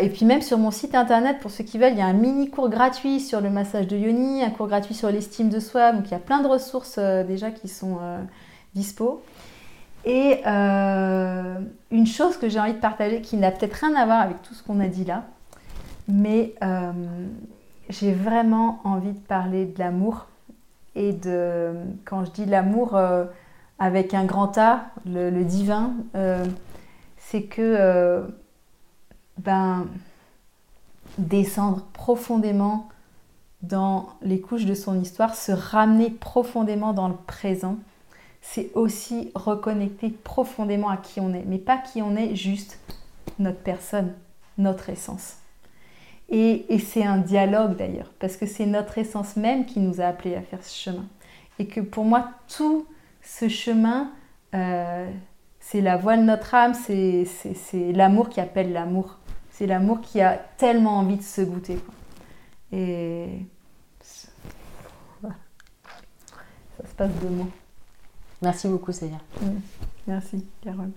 [0.03, 2.13] Et puis même sur mon site internet, pour ceux qui veulent, il y a un
[2.13, 5.93] mini cours gratuit sur le massage de yoni, un cours gratuit sur l'estime de soi.
[5.93, 7.97] Donc il y a plein de ressources déjà qui sont
[8.75, 9.23] dispo.
[10.05, 11.61] Et euh,
[11.91, 14.55] une chose que j'ai envie de partager, qui n'a peut-être rien à voir avec tout
[14.55, 15.25] ce qu'on a dit là,
[16.09, 16.93] mais euh,
[17.89, 20.27] j'ai vraiment envie de parler de l'amour
[20.95, 21.73] et de,
[22.05, 23.25] quand je dis l'amour euh,
[23.79, 25.95] avec un grand A, le, le divin,
[27.17, 28.27] c'est que
[29.39, 29.87] ben,
[31.19, 32.89] descendre profondément
[33.63, 37.77] dans les couches de son histoire, se ramener profondément dans le présent,
[38.41, 42.81] c'est aussi reconnecter profondément à qui on est, mais pas qui on est, juste
[43.39, 44.15] notre personne,
[44.59, 45.37] notre essence.
[46.31, 50.37] Et, c'est un dialogue d'ailleurs, parce que c'est notre essence même qui nous a appelés
[50.37, 51.07] à faire ce chemin.
[51.59, 52.87] Et que pour moi, tout
[53.23, 54.13] ce chemin,
[54.55, 55.11] euh,
[55.59, 57.27] c'est la voix de notre âme, c'est
[57.93, 59.19] l'amour qui appelle l'amour.
[59.51, 61.77] C'est l'amour qui a tellement envie de se goûter.
[61.77, 61.95] quoi.
[62.73, 63.45] Et
[66.83, 67.51] ça se passe de mots.
[68.43, 69.21] Merci beaucoup, Célia.
[69.41, 69.61] Mm.
[70.07, 70.93] Merci, Carole.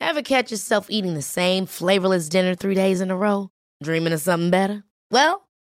[0.00, 3.48] Ever catch yourself eating the same flavorless dinner three days in a row?
[3.82, 4.84] Dreaming of something better?
[5.10, 5.48] Well,